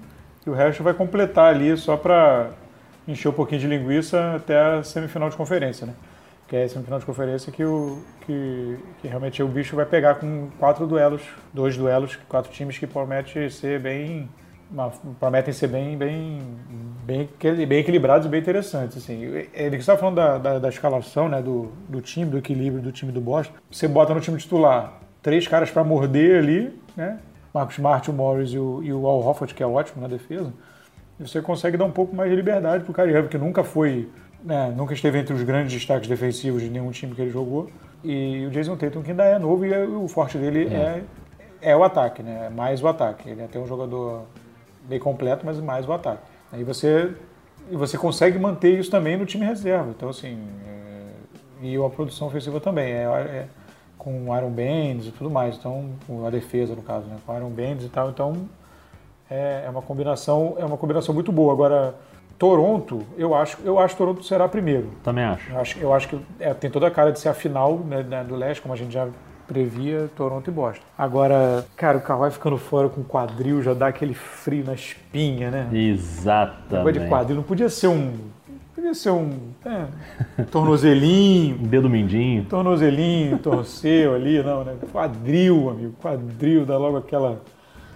e 0.47 0.49
o 0.49 0.55
resto 0.55 0.83
vai 0.83 0.95
completar 0.95 1.55
ali 1.55 1.77
só 1.77 1.95
para 1.95 2.53
encher 3.07 3.29
um 3.29 3.35
pouquinho 3.35 3.61
de 3.61 3.67
linguiça 3.67 4.37
até 4.37 4.59
a 4.59 4.83
semifinal 4.83 5.29
de 5.29 5.37
conferência, 5.37 5.87
né? 5.87 5.93
Que 6.49 6.57
é 6.57 6.65
a 6.65 6.69
semifinal 6.71 6.99
de 6.99 7.05
conferência 7.05 7.53
que, 7.53 7.63
o, 7.63 8.03
que, 8.23 8.79
que 9.03 9.09
realmente 9.09 9.43
o 9.43 9.47
bicho 9.47 9.77
vai 9.77 9.85
pegar 9.85 10.15
com 10.15 10.49
quatro 10.59 10.87
duelos, 10.87 11.21
dois 11.53 11.77
duelos, 11.77 12.17
quatro 12.31 12.51
times 12.51 12.79
que 12.79 12.87
prometem 12.87 13.51
ser 13.51 13.79
bem 13.79 14.27
prometem 15.21 15.53
ser 15.53 15.67
bem, 15.67 15.99
bem, 15.99 16.41
bem, 17.05 17.29
bem 17.69 17.79
equilibrados 17.79 18.27
e 18.27 18.31
bem 18.31 18.41
interessantes. 18.41 18.97
Assim. 18.97 19.23
Ele 19.53 19.77
estava 19.77 19.99
falando 19.99 20.17
da, 20.17 20.39
da, 20.39 20.59
da, 20.59 20.69
escalação 20.71 21.29
né, 21.29 21.43
do, 21.43 21.71
do 21.89 22.01
time, 22.01 22.31
do 22.31 22.39
equilíbrio 22.39 22.83
do 22.83 22.91
time 22.91 23.13
do 23.13 23.21
Boston. 23.21 23.55
Você 23.71 23.87
bota 23.87 24.15
no 24.15 24.21
time 24.21 24.39
titular 24.39 24.99
três 25.23 25.47
caras 25.47 25.71
para 25.71 25.85
morder 25.85 26.39
ali, 26.39 26.86
né? 26.97 27.19
Marcos 27.53 27.77
Smart, 27.77 28.11
o 28.11 28.13
Morris 28.13 28.51
e 28.51 28.59
o, 28.59 28.83
e 28.83 28.93
o 28.93 29.07
Al 29.07 29.21
Hofford, 29.21 29.55
que 29.55 29.63
é 29.63 29.67
ótimo 29.67 30.03
na 30.03 30.09
defesa. 30.09 30.53
Você 31.19 31.41
consegue 31.41 31.77
dar 31.77 31.87
um 31.87 31.91
pouco 31.91 32.15
mais 32.15 32.29
de 32.31 32.37
liberdade 32.37 32.85
para 32.85 32.91
o 32.91 32.95
Kyrie 32.95 33.29
que 33.29 33.39
nunca 33.39 33.65
foi, 33.65 34.11
né, 34.45 34.73
nunca 34.77 34.93
esteve 34.93 35.19
entre 35.19 35.35
os 35.35 35.43
grandes 35.43 35.73
destaques 35.73 36.09
defensivos 36.09 36.61
de 36.63 36.69
nenhum 36.69 36.91
time 36.91 37.15
que 37.15 37.23
ele 37.23 37.31
jogou. 37.31 37.71
E 38.05 38.45
o 38.47 38.51
Jason 38.51 38.77
Tatum, 38.77 39.03
que 39.03 39.11
ainda 39.11 39.25
é 39.25 39.39
novo 39.39 39.65
e 39.65 39.73
é, 39.73 39.85
o 39.85 40.07
forte 40.07 40.37
dele 40.37 40.69
é. 40.73 41.03
é, 41.63 41.71
é 41.71 41.77
o 41.77 41.83
ataque, 41.83 42.23
né? 42.23 42.47
É 42.47 42.51
mais 42.51 42.83
o 42.83 42.89
ataque. 42.89 43.31
Ele 43.31 43.41
é 43.41 43.45
até 43.47 43.59
um 43.59 43.67
jogador 43.67 44.27
bem 44.87 45.01
completo, 45.01 45.47
mas 45.47 45.59
mais 45.59 45.89
o 45.89 45.93
ataque. 45.93 46.23
Aí 46.53 46.63
você, 46.63 47.15
você 47.73 47.97
consegue 47.97 48.39
manter 48.39 48.79
isso 48.79 48.91
também 48.91 49.17
no 49.17 49.25
time 49.25 49.47
reserva. 49.47 49.89
Então, 49.97 50.11
assim, 50.11 50.39
é, 50.69 51.67
e 51.67 51.77
a 51.77 51.89
produção 51.89 52.29
ofensiva 52.29 52.61
também. 52.61 52.93
É, 52.93 53.05
é 53.05 53.49
com 54.07 54.37
Iron 54.37 54.51
Bands 54.51 55.09
e 55.09 55.11
tudo 55.11 55.29
mais, 55.29 55.57
então 55.57 55.90
a 56.25 56.31
defesa 56.31 56.77
no 56.77 56.83
caso, 56.83 57.07
né, 57.09 57.16
com 57.27 57.37
Iron 57.37 57.51
Bands 57.51 57.85
e 57.85 57.88
tal, 57.88 58.09
então 58.09 58.49
é, 59.29 59.64
é, 59.66 59.69
uma 59.69 59.83
combinação 59.83 60.55
é 60.59 60.64
uma 60.64 60.77
combinação 60.77 61.12
muito 61.12 61.33
boa. 61.33 61.53
Agora 61.53 61.92
Toronto, 62.38 63.03
eu 63.19 63.35
acho 63.35 63.59
eu 63.64 63.81
acho 63.81 63.95
que 63.95 63.99
Toronto 63.99 64.23
será 64.23 64.47
primeiro. 64.47 64.90
Também 65.03 65.25
acho. 65.25 65.51
Eu 65.51 65.61
acho, 65.61 65.79
eu 65.81 65.92
acho 65.92 66.09
que 66.09 66.21
é, 66.38 66.55
tem 66.55 66.71
toda 66.71 66.87
a 66.87 66.90
cara 66.90 67.11
de 67.11 67.19
ser 67.19 67.31
a 67.31 67.35
final 67.35 67.79
né, 67.79 68.23
do 68.23 68.37
leste, 68.37 68.62
como 68.62 68.73
a 68.73 68.77
gente 68.77 68.92
já 68.92 69.09
previa 69.49 70.09
Toronto 70.16 70.49
e 70.49 70.53
Boston. 70.53 70.85
Agora, 70.97 71.64
cara, 71.77 71.99
o 71.99 72.01
Kawhi 72.01 72.31
ficando 72.31 72.59
fora 72.59 72.88
com 72.88 73.03
quadril 73.03 73.61
já 73.61 73.75
dá 73.75 73.88
aquele 73.88 74.14
frio 74.14 74.64
na 74.64 74.75
espinha, 74.75 75.51
né? 75.51 75.69
Exatamente. 75.73 77.01
de 77.01 77.09
quadril 77.09 77.37
não 77.37 77.42
podia 77.42 77.69
ser 77.69 77.88
um 77.88 78.12
devia 78.77 78.95
ser 78.95 79.11
um 79.11 79.31
é, 79.65 80.43
tornozelinho, 80.45 81.57
Um 81.62 81.67
dedo 81.67 81.89
mindinho. 81.89 82.45
tornozelinho, 82.45 83.39
torceu 83.39 84.15
ali, 84.15 84.43
não, 84.43 84.65
né? 84.65 84.75
Quadril, 84.93 85.71
amigo, 85.71 85.95
quadril, 86.01 86.65
dá 86.67 86.77
logo 86.77 86.97
aquela, 86.99 87.41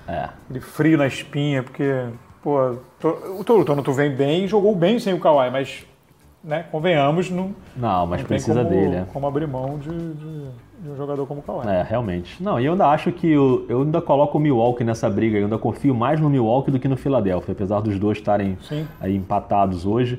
É. 0.09 0.29
aquele 0.49 0.61
frio 0.61 0.99
na 0.99 1.07
espinha, 1.07 1.62
porque, 1.62 2.05
pô, 2.43 2.77
to- 2.99 3.37
o 3.38 3.45
Toronto 3.45 3.93
vem 3.93 4.11
bem 4.14 4.45
e 4.45 4.49
jogou 4.49 4.75
bem 4.75 4.99
sem 4.99 5.12
o 5.14 5.21
Kawhi, 5.21 5.51
mas, 5.51 5.85
né, 6.43 6.64
convenhamos, 6.71 7.31
não, 7.31 7.55
Não, 7.77 8.07
mas 8.07 8.21
não 8.21 8.29
precisa 8.29 8.64
como, 8.64 8.69
dele, 8.75 8.97
é. 8.97 9.05
como 9.12 9.27
abrir 9.27 9.47
mão 9.47 9.79
de, 9.79 9.88
de- 9.90 10.71
de 10.81 10.88
um 10.88 10.97
jogador 10.97 11.27
como 11.27 11.40
o 11.40 11.43
Kawhi. 11.43 11.69
É, 11.69 11.83
realmente. 11.83 12.43
Não, 12.43 12.59
e 12.59 12.64
eu 12.64 12.73
ainda 12.73 12.87
acho 12.87 13.12
que 13.12 13.37
o- 13.37 13.66
eu 13.69 13.83
ainda 13.83 14.01
coloco 14.01 14.38
o 14.38 14.40
Milwaukee 14.40 14.83
nessa 14.83 15.11
briga. 15.11 15.37
Eu 15.37 15.45
ainda 15.45 15.59
confio 15.59 15.95
mais 15.95 16.19
no 16.19 16.31
Milwaukee 16.31 16.71
do 16.71 16.79
que 16.81 16.88
no 16.88 16.97
Philadelphia, 16.97 17.53
apesar 17.53 17.81
dos 17.81 17.99
dois 17.99 18.16
estarem 18.16 18.57
aí 18.99 19.14
empatados 19.14 19.85
hoje. 19.85 20.19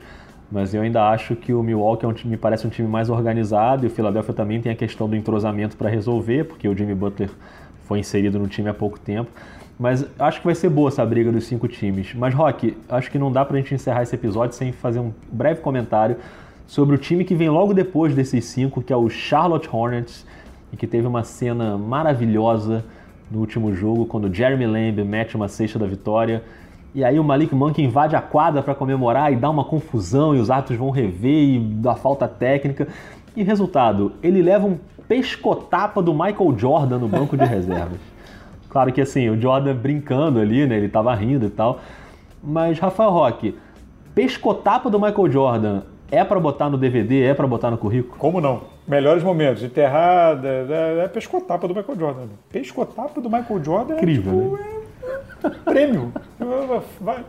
Mas 0.51 0.73
eu 0.73 0.81
ainda 0.81 1.09
acho 1.09 1.35
que 1.35 1.53
o 1.53 1.63
Milwaukee 1.63 2.05
é 2.05 2.07
um 2.07 2.13
time, 2.13 2.31
me 2.31 2.37
parece 2.37 2.67
um 2.67 2.69
time 2.69 2.87
mais 2.87 3.09
organizado 3.09 3.85
e 3.85 3.87
o 3.87 3.89
Philadelphia 3.89 4.33
também 4.33 4.61
tem 4.61 4.71
a 4.71 4.75
questão 4.75 5.07
do 5.07 5.15
entrosamento 5.15 5.77
para 5.77 5.89
resolver, 5.89 6.43
porque 6.43 6.67
o 6.67 6.77
Jimmy 6.77 6.93
Butler 6.93 7.29
foi 7.87 7.99
inserido 7.99 8.37
no 8.37 8.47
time 8.47 8.69
há 8.69 8.73
pouco 8.73 8.99
tempo. 8.99 9.31
Mas 9.79 10.05
acho 10.19 10.39
que 10.39 10.45
vai 10.45 10.53
ser 10.53 10.69
boa 10.69 10.89
essa 10.89 11.05
briga 11.05 11.31
dos 11.31 11.45
cinco 11.45 11.67
times. 11.67 12.13
Mas, 12.13 12.33
Rock, 12.33 12.77
acho 12.87 13.09
que 13.09 13.17
não 13.17 13.31
dá 13.31 13.43
pra 13.43 13.57
gente 13.57 13.73
encerrar 13.73 14.03
esse 14.03 14.13
episódio 14.13 14.55
sem 14.55 14.71
fazer 14.71 14.99
um 14.99 15.11
breve 15.31 15.61
comentário 15.61 16.17
sobre 16.67 16.95
o 16.95 16.97
time 16.97 17.23
que 17.23 17.33
vem 17.33 17.49
logo 17.49 17.73
depois 17.73 18.13
desses 18.13 18.45
cinco, 18.45 18.81
que 18.81 18.93
é 18.93 18.95
o 18.95 19.09
Charlotte 19.09 19.67
Hornets, 19.71 20.25
e 20.71 20.77
que 20.77 20.85
teve 20.85 21.07
uma 21.07 21.23
cena 21.23 21.77
maravilhosa 21.77 22.85
no 23.29 23.39
último 23.39 23.73
jogo, 23.73 24.05
quando 24.05 24.33
Jeremy 24.33 24.67
Lamb 24.67 25.03
mete 25.03 25.35
uma 25.35 25.47
cesta 25.47 25.79
da 25.79 25.85
vitória. 25.85 26.43
E 26.93 27.03
aí 27.03 27.19
o 27.19 27.23
Malik 27.23 27.55
Monk 27.55 27.81
invade 27.81 28.15
a 28.15 28.21
quadra 28.21 28.61
para 28.61 28.75
comemorar 28.75 29.31
e 29.31 29.35
dá 29.35 29.49
uma 29.49 29.63
confusão 29.63 30.35
e 30.35 30.39
os 30.39 30.49
árbitros 30.49 30.77
vão 30.77 30.89
rever 30.89 31.55
e 31.55 31.59
dá 31.59 31.95
falta 31.95 32.27
técnica. 32.27 32.87
E 33.35 33.43
resultado, 33.43 34.13
ele 34.21 34.41
leva 34.41 34.67
um 34.67 34.77
pescotapa 35.07 36.01
do 36.01 36.13
Michael 36.13 36.57
Jordan 36.57 36.97
no 36.97 37.07
banco 37.07 37.37
de 37.37 37.43
reservas. 37.45 37.99
Claro 38.69 38.91
que 38.91 39.01
assim, 39.01 39.29
o 39.29 39.39
Jordan 39.39 39.75
brincando 39.75 40.39
ali, 40.39 40.65
né? 40.65 40.77
Ele 40.77 40.89
tava 40.89 41.13
rindo 41.15 41.45
e 41.45 41.49
tal. 41.49 41.79
Mas, 42.43 42.79
Rafael 42.79 43.11
Roque, 43.11 43.55
pescotapa 44.13 44.89
do 44.89 44.99
Michael 44.99 45.31
Jordan 45.31 45.81
é 46.09 46.23
para 46.23 46.39
botar 46.39 46.69
no 46.69 46.77
DVD, 46.77 47.23
é 47.23 47.33
para 47.33 47.47
botar 47.47 47.71
no 47.71 47.77
currículo? 47.77 48.17
Como 48.17 48.41
não? 48.41 48.63
Melhores 48.85 49.23
momentos, 49.23 49.63
enterrada, 49.63 50.47
é, 50.47 51.05
é 51.05 51.07
pescotapa 51.07 51.67
do 51.67 51.75
Michael 51.75 51.97
Jordan. 51.97 52.27
Pescotapa 52.51 53.21
do 53.21 53.29
Michael 53.29 53.63
Jordan 53.63 53.95
Incrível, 53.95 54.33
é, 54.33 54.63
tipo, 54.63 54.77
é 54.77 54.80
prêmio. 55.65 56.11
Vai. 56.99 57.23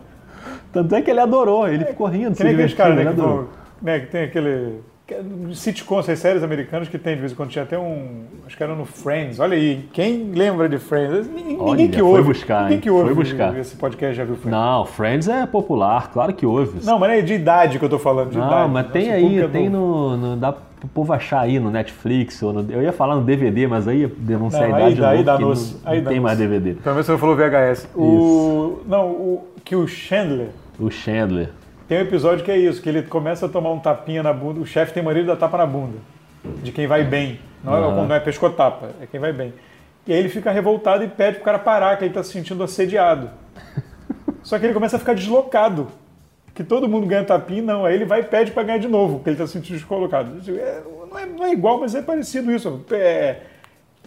Tanto 0.72 0.94
é 0.94 1.02
que 1.02 1.10
ele 1.10 1.20
adorou, 1.20 1.68
ele 1.68 1.84
ficou 1.84 2.06
rindo, 2.06 2.34
Que 2.36 2.42
nem 2.44 2.52
aqueles 2.54 2.74
caras 2.74 2.96
né, 2.96 3.06
que, 3.12 3.20
vão- 3.20 3.46
né, 3.80 4.00
que 4.00 4.06
tem 4.06 4.24
aquele. 4.24 4.80
que 5.06 5.14
é 5.14 5.22
Sitcom, 5.52 6.00
essas 6.00 6.18
séries 6.18 6.42
americanas 6.42 6.88
que 6.88 6.98
tem 6.98 7.14
de 7.14 7.20
vez 7.20 7.32
em 7.32 7.34
quando. 7.36 7.50
Tinha 7.50 7.62
até 7.62 7.78
um. 7.78 8.22
Acho 8.46 8.56
que 8.56 8.62
era 8.62 8.74
no 8.74 8.84
Friends. 8.84 9.38
Olha 9.38 9.56
aí, 9.56 9.88
quem 9.92 10.32
lembra 10.32 10.68
de 10.68 10.78
Friends? 10.78 11.28
Ninguém, 11.28 11.56
Olha, 11.60 11.70
ninguém 11.72 11.90
que 11.90 11.98
foi 12.00 12.08
ouve. 12.08 12.22
buscar, 12.22 12.62
ninguém 12.62 12.74
hein? 12.76 12.80
que 12.80 12.90
ouve 12.90 13.04
Foi 13.14 13.14
buscar. 13.14 13.56
esse 13.58 13.76
podcast 13.76 14.16
já 14.16 14.24
viu 14.24 14.34
Friends. 14.36 14.50
Não, 14.58 14.84
Friends 14.84 15.28
é 15.28 15.46
popular, 15.46 16.10
claro 16.10 16.32
que 16.32 16.44
houve. 16.44 16.84
Não, 16.84 16.98
mas 16.98 17.10
é 17.18 17.22
de 17.22 17.34
idade 17.34 17.78
que 17.78 17.84
eu 17.84 17.88
tô 17.90 17.98
falando. 17.98 18.30
De 18.30 18.38
Não, 18.38 18.46
idade. 18.48 18.70
mas 18.70 18.86
tem 18.90 19.04
Nosso 19.08 19.16
aí, 19.16 19.38
é 19.40 19.48
tem 19.48 19.68
no, 19.68 20.16
no- 20.16 20.36
Dá 20.36 20.54
pro 20.82 20.88
povo 20.88 21.12
achar 21.12 21.40
aí 21.40 21.60
no 21.60 21.70
Netflix. 21.70 22.42
Ou 22.42 22.52
no- 22.52 22.72
eu 22.72 22.82
ia 22.82 22.92
falar 22.92 23.14
no 23.14 23.22
DVD, 23.22 23.68
mas 23.68 23.86
aí 23.86 24.00
ia 24.00 24.12
denunciar 24.16 24.68
Não, 24.68 24.74
a 24.74 24.78
aí 24.78 24.92
idade 24.92 25.04
aí 25.04 25.12
novo, 25.18 25.24
dá 25.24 25.38
noce, 25.38 25.74
não, 25.84 25.90
aí 25.92 25.98
não 25.98 26.04
dá 26.04 26.10
tem 26.10 26.20
mais 26.20 26.38
noce. 26.38 26.50
DVD. 26.50 26.74
Pelo 26.80 26.94
menos 26.96 27.06
você 27.06 27.18
falou 27.18 27.36
VHS. 27.36 27.88
O, 27.94 28.80
não, 28.86 29.06
o, 29.10 29.48
que 29.64 29.76
o 29.76 29.86
Chandler 29.86 30.48
O 30.80 30.90
Chandler. 30.90 31.50
tem 31.86 31.98
um 31.98 32.00
episódio 32.02 32.44
que 32.44 32.50
é 32.50 32.58
isso, 32.58 32.82
que 32.82 32.88
ele 32.88 33.02
começa 33.02 33.46
a 33.46 33.48
tomar 33.48 33.70
um 33.70 33.78
tapinha 33.78 34.22
na 34.24 34.32
bunda, 34.32 34.58
o 34.60 34.66
chefe 34.66 34.92
tem 34.92 35.02
mania 35.02 35.22
de 35.22 35.28
dar 35.28 35.36
tapa 35.36 35.56
na 35.56 35.66
bunda, 35.66 35.98
de 36.64 36.72
quem 36.72 36.86
vai 36.88 37.04
bem. 37.04 37.38
Não, 37.62 37.72
é, 37.72 37.78
Aham. 37.78 38.06
não 38.08 38.14
é 38.16 38.18
pescotapa, 38.18 38.88
é 39.00 39.06
quem 39.06 39.20
vai 39.20 39.32
bem. 39.32 39.54
E 40.04 40.12
aí 40.12 40.18
ele 40.18 40.28
fica 40.28 40.50
revoltado 40.50 41.04
e 41.04 41.08
pede 41.08 41.36
pro 41.36 41.44
cara 41.44 41.60
parar, 41.60 41.96
que 41.96 42.04
ele 42.04 42.12
tá 42.12 42.24
se 42.24 42.32
sentindo 42.32 42.60
assediado. 42.64 43.30
Só 44.42 44.58
que 44.58 44.66
ele 44.66 44.74
começa 44.74 44.96
a 44.96 44.98
ficar 44.98 45.14
deslocado. 45.14 45.86
Que 46.62 46.68
todo 46.68 46.88
mundo 46.88 47.08
ganha 47.08 47.24
tapinha, 47.24 47.60
não. 47.60 47.84
Aí 47.84 47.94
ele 47.94 48.04
vai 48.04 48.20
e 48.20 48.22
pede 48.22 48.52
pra 48.52 48.62
ganhar 48.62 48.78
de 48.78 48.86
novo, 48.86 49.16
porque 49.16 49.30
ele 49.30 49.36
tá 49.36 49.46
se 49.48 49.54
sentindo 49.54 49.76
descolocado. 49.76 50.30
É, 50.48 50.80
não, 51.10 51.18
é, 51.18 51.26
não 51.26 51.44
é 51.44 51.52
igual, 51.52 51.80
mas 51.80 51.92
é 51.92 52.00
parecido 52.00 52.52
isso. 52.52 52.84
É, 52.92 53.38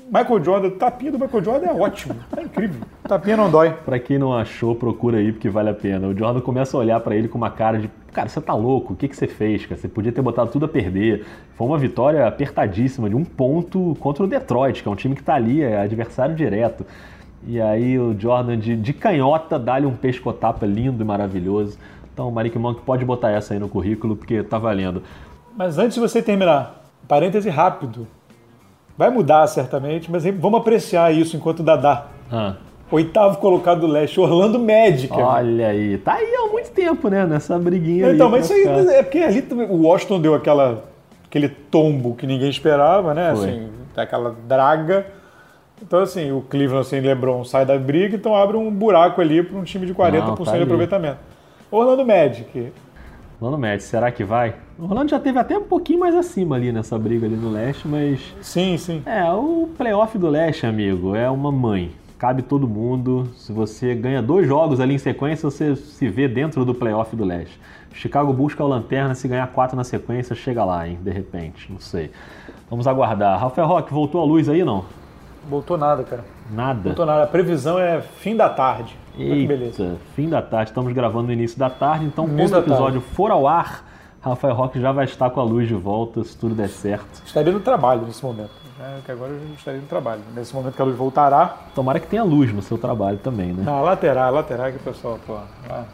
Michael 0.08 0.42
Jordan, 0.42 0.70
tapinha 0.70 1.12
do 1.12 1.20
Michael 1.20 1.44
Jordan 1.44 1.68
é 1.68 1.74
ótimo. 1.74 2.16
É 2.38 2.42
incrível. 2.44 2.82
Tapinha 3.04 3.36
não 3.36 3.52
dói. 3.52 3.72
Pra 3.84 4.00
quem 4.00 4.18
não 4.18 4.34
achou, 4.34 4.74
procura 4.74 5.18
aí 5.18 5.34
porque 5.34 5.50
vale 5.50 5.70
a 5.70 5.74
pena. 5.74 6.08
O 6.08 6.18
Jordan 6.18 6.40
começa 6.40 6.78
a 6.78 6.80
olhar 6.80 6.98
pra 7.02 7.14
ele 7.14 7.28
com 7.28 7.38
uma 7.38 7.50
cara 7.50 7.78
de, 7.78 7.90
cara, 8.14 8.30
você 8.30 8.40
tá 8.40 8.54
louco? 8.54 8.94
O 8.94 8.96
que, 8.96 9.10
que 9.10 9.18
você 9.18 9.28
fez? 9.28 9.66
Cara? 9.66 9.80
Você 9.82 9.90
podia 9.90 10.14
ter 10.14 10.22
botado 10.22 10.50
tudo 10.50 10.64
a 10.64 10.70
perder. 10.70 11.26
Foi 11.56 11.68
uma 11.68 11.78
vitória 11.78 12.26
apertadíssima 12.26 13.10
de 13.10 13.18
um 13.18 13.26
ponto 13.26 13.98
contra 14.00 14.24
o 14.24 14.28
Detroit, 14.28 14.82
que 14.82 14.88
é 14.88 14.92
um 14.92 14.96
time 14.96 15.14
que 15.14 15.24
tá 15.24 15.36
ali, 15.36 15.62
é 15.62 15.82
adversário 15.82 16.34
direto. 16.34 16.86
E 17.46 17.60
aí 17.60 18.00
o 18.00 18.16
Jordan 18.18 18.58
de, 18.58 18.78
de 18.78 18.94
canhota 18.94 19.60
dá-lhe 19.60 19.86
um 19.86 19.96
pescotapa 19.96 20.66
lindo 20.66 21.04
e 21.04 21.06
maravilhoso. 21.06 21.78
Então 22.16 22.30
o 22.30 22.32
Malik 22.32 22.58
Monk 22.58 22.80
pode 22.84 23.04
botar 23.04 23.32
essa 23.32 23.54
aí 23.54 23.60
no 23.60 23.68
currículo 23.68 24.16
porque 24.16 24.42
tá 24.42 24.58
valendo. 24.58 25.04
Mas 25.54 25.78
antes 25.78 25.96
de 25.96 26.00
você 26.00 26.22
terminar, 26.22 26.82
parêntese 27.10 27.50
rápido. 27.50 28.08
Vai 28.98 29.10
mudar 29.10 29.46
certamente, 29.48 30.10
mas 30.10 30.24
vamos 30.24 30.62
apreciar 30.62 31.14
isso 31.14 31.36
enquanto 31.36 31.62
Dadá. 31.62 32.06
Ah, 32.32 32.56
Oitavo 32.90 33.40
colocado 33.40 33.82
do 33.82 33.88
leste, 33.88 34.18
Orlando 34.18 34.58
Magic. 34.58 35.12
olha 35.12 35.68
aí, 35.68 35.98
tá 35.98 36.14
aí 36.14 36.34
há 36.36 36.48
muito 36.50 36.72
tempo, 36.72 37.10
né? 37.10 37.26
Nessa 37.26 37.60
briguinha 37.60 38.14
então, 38.14 38.30
mas 38.30 38.50
isso 38.50 38.54
aí 38.54 38.88
é 38.96 39.04
porque 39.04 39.20
ali 39.20 39.46
o 39.70 39.82
Washington 39.86 40.22
deu 40.22 40.34
aquela, 40.34 40.86
aquele 41.26 41.50
tombo 41.50 42.16
que 42.16 42.26
ninguém 42.26 42.50
esperava, 42.50 43.14
né? 43.14 43.36
Foi. 43.36 43.50
Assim, 43.50 43.70
aquela 43.98 44.34
draga. 44.48 45.08
Então, 45.82 46.00
assim, 46.00 46.32
o 46.32 46.40
Cleveland 46.40 46.88
sem 46.88 47.02
LeBron 47.02 47.44
sai 47.44 47.66
da 47.66 47.78
briga, 47.78 48.16
então 48.16 48.34
abre 48.34 48.56
um 48.56 48.72
buraco 48.72 49.20
ali 49.20 49.44
para 49.44 49.58
um 49.58 49.64
time 49.64 49.86
de 49.86 49.94
40% 49.94 50.14
Não, 50.14 50.36
tá 50.36 50.52
de 50.54 50.96
ali. 50.96 51.18
Orlando 51.76 52.06
Magic. 52.06 52.72
Orlando 53.40 53.62
Magic, 53.62 53.84
será 53.84 54.12
que 54.12 54.24
vai? 54.24 54.56
O 54.80 54.84
Orlando 54.86 55.10
já 55.12 55.20
teve 55.20 55.38
até 55.40 55.58
um 55.58 55.64
pouquinho 55.64 56.00
mais 56.00 56.16
acima 56.16 56.56
ali 56.56 56.72
nessa 56.72 56.98
briga 56.98 57.26
ali 57.26 57.36
no 57.36 57.50
leste, 57.52 57.88
mas 57.88 58.20
Sim, 58.42 58.78
sim. 58.78 59.04
é, 59.06 59.30
o 59.32 59.70
playoff 59.78 60.18
do 60.18 60.30
leste, 60.30 60.66
amigo, 60.66 61.16
é 61.16 61.30
uma 61.30 61.52
mãe. 61.52 61.92
Cabe 62.18 62.42
todo 62.42 62.66
mundo. 62.68 63.30
Se 63.36 63.52
você 63.52 63.94
ganha 63.94 64.22
dois 64.22 64.48
jogos 64.48 64.80
ali 64.80 64.94
em 64.96 64.98
sequência, 64.98 65.50
você 65.50 65.76
se 65.76 66.08
vê 66.08 66.28
dentro 66.30 66.64
do 66.64 66.74
playoff 66.74 67.14
do 67.16 67.26
leste. 67.26 67.60
Chicago 67.94 68.32
busca 68.34 68.64
o 68.64 68.68
Lanterna, 68.68 69.14
se 69.16 69.28
ganhar 69.28 69.48
quatro 69.48 69.76
na 69.76 69.84
sequência, 69.84 70.36
chega 70.36 70.64
lá, 70.66 70.88
hein? 70.88 70.98
De 71.02 71.12
repente, 71.12 71.72
não 71.72 71.80
sei. 71.80 72.12
Vamos 72.70 72.88
aguardar. 72.88 73.40
Rafael 73.40 73.68
Roque, 73.68 73.94
voltou 73.94 74.22
a 74.22 74.26
luz 74.26 74.50
aí, 74.50 74.64
não? 74.64 74.86
Voltou 75.50 75.78
nada, 75.78 76.04
cara. 76.04 76.24
Nada. 76.52 76.82
Voltou 76.84 77.06
nada. 77.06 77.24
A 77.24 77.28
previsão 77.28 77.78
é 77.80 78.02
fim 78.02 78.36
da 78.36 78.50
tarde. 78.50 78.98
Olha 79.18 79.36
que 79.36 79.48
beleza. 79.48 79.84
Eita, 79.84 79.96
fim 80.16 80.30
da 80.30 80.42
tarde. 80.42 80.72
Estamos 80.72 80.92
gravando 80.94 81.28
no 81.28 81.34
início 81.34 81.58
da 81.58 81.70
tarde, 81.70 82.06
então 82.06 82.28
quando 82.28 82.54
o 82.54 82.58
episódio 82.58 83.02
for 83.02 83.32
ao 83.32 83.48
ar, 83.48 83.86
Rafael 84.22 84.56
Roque 84.56 84.80
já 84.80 84.92
vai 84.92 85.06
estar 85.06 85.30
com 85.30 85.40
a 85.40 85.44
luz 85.44 85.68
de 85.68 85.76
volta, 85.76 86.24
se 86.24 86.36
tudo 86.38 86.56
der 86.56 86.70
certo. 86.70 87.22
Estaria 87.26 87.52
no 87.54 87.60
trabalho 87.60 88.02
nesse 88.02 88.24
momento. 88.24 88.52
Né? 88.78 89.00
Que 89.06 89.12
agora 89.12 89.32
eu 89.32 89.40
estaria 89.56 89.80
no 89.80 89.88
trabalho. 89.88 90.22
Nesse 90.36 90.54
momento 90.54 90.74
que 90.76 90.82
a 90.82 90.86
luz 90.86 90.98
voltará, 90.98 91.56
Tomara 91.74 92.00
que 92.00 92.08
tenha 92.08 92.24
luz 92.24 92.52
no 92.54 92.62
seu 92.62 92.78
trabalho 92.78 93.18
também, 93.20 93.54
né? 93.54 93.64
na 93.64 93.80
lateral, 93.82 94.34
lateral 94.34 94.72
que 94.72 94.78
o 94.78 94.80
pessoal, 94.80 95.20
pô. 95.26 95.38
ah. 95.70 95.86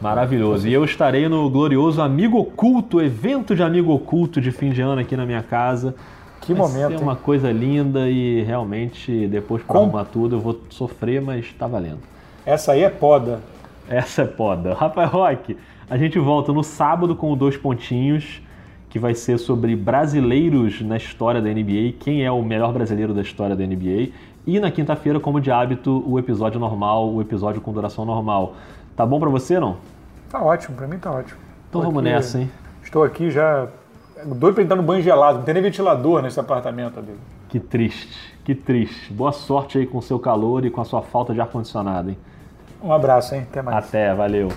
Maravilhoso. 0.00 0.68
E 0.68 0.72
eu 0.74 0.84
estarei 0.84 1.28
no 1.28 1.48
glorioso 1.48 2.02
Amigo 2.02 2.38
Oculto, 2.38 3.00
evento 3.00 3.54
de 3.54 3.62
Amigo 3.62 3.92
Oculto 3.94 4.40
de 4.40 4.52
fim 4.52 4.70
de 4.70 4.82
ano 4.82 5.00
aqui 5.00 5.16
na 5.16 5.24
minha 5.24 5.42
casa. 5.42 5.94
Que 6.42 6.52
Vai 6.52 6.68
momento. 6.68 6.88
ser 6.88 6.94
hein? 6.96 7.02
uma 7.02 7.16
coisa 7.16 7.50
linda 7.50 8.08
e 8.10 8.42
realmente 8.42 9.26
depois 9.26 9.62
para 9.62 9.80
arrumar 9.80 10.04
tudo 10.04 10.36
eu 10.36 10.40
vou 10.40 10.60
sofrer, 10.68 11.20
mas 11.22 11.50
tá 11.54 11.66
valendo. 11.66 12.00
Essa 12.46 12.72
aí 12.72 12.84
é 12.84 12.88
poda. 12.88 13.40
Essa 13.88 14.22
é 14.22 14.24
poda. 14.24 14.72
Rafael 14.72 15.08
Roque, 15.08 15.58
a 15.90 15.96
gente 15.96 16.16
volta 16.16 16.52
no 16.52 16.62
sábado 16.62 17.16
com 17.16 17.32
o 17.32 17.34
Dois 17.34 17.56
Pontinhos, 17.56 18.40
que 18.88 19.00
vai 19.00 19.16
ser 19.16 19.36
sobre 19.36 19.74
brasileiros 19.74 20.80
na 20.80 20.96
história 20.96 21.42
da 21.42 21.50
NBA, 21.50 21.94
quem 21.98 22.24
é 22.24 22.30
o 22.30 22.40
melhor 22.42 22.72
brasileiro 22.72 23.12
da 23.12 23.20
história 23.20 23.56
da 23.56 23.66
NBA. 23.66 24.12
E 24.46 24.60
na 24.60 24.70
quinta-feira, 24.70 25.18
como 25.18 25.40
de 25.40 25.50
hábito, 25.50 26.04
o 26.06 26.20
episódio 26.20 26.60
normal, 26.60 27.12
o 27.12 27.20
episódio 27.20 27.60
com 27.60 27.72
duração 27.72 28.04
normal. 28.04 28.54
Tá 28.94 29.04
bom 29.04 29.18
pra 29.18 29.28
você, 29.28 29.58
não? 29.58 29.78
Tá 30.30 30.40
ótimo, 30.40 30.76
pra 30.76 30.86
mim 30.86 30.98
tá 30.98 31.10
ótimo. 31.10 31.40
Então 31.68 31.82
vamos 31.82 32.00
nessa, 32.00 32.38
hein? 32.38 32.50
Estou 32.80 33.02
aqui 33.02 33.28
já 33.28 33.66
doido 34.24 34.54
pra 34.54 34.62
entrar 34.62 34.76
no 34.76 34.84
banho 34.84 35.02
gelado. 35.02 35.38
Não 35.38 35.44
tem 35.44 35.52
nem 35.52 35.64
ventilador 35.64 36.22
nesse 36.22 36.38
apartamento, 36.38 37.00
amigo. 37.00 37.18
Que 37.48 37.58
triste, 37.58 38.16
que 38.44 38.54
triste. 38.54 39.12
Boa 39.12 39.32
sorte 39.32 39.78
aí 39.78 39.86
com 39.86 39.98
o 39.98 40.02
seu 40.02 40.20
calor 40.20 40.64
e 40.64 40.70
com 40.70 40.80
a 40.80 40.84
sua 40.84 41.02
falta 41.02 41.34
de 41.34 41.40
ar-condicionado, 41.40 42.10
hein? 42.10 42.18
Um 42.82 42.92
abraço, 42.92 43.34
hein? 43.34 43.46
Até 43.50 43.62
mais. 43.62 43.76
Até, 43.76 44.14
valeu. 44.14 44.48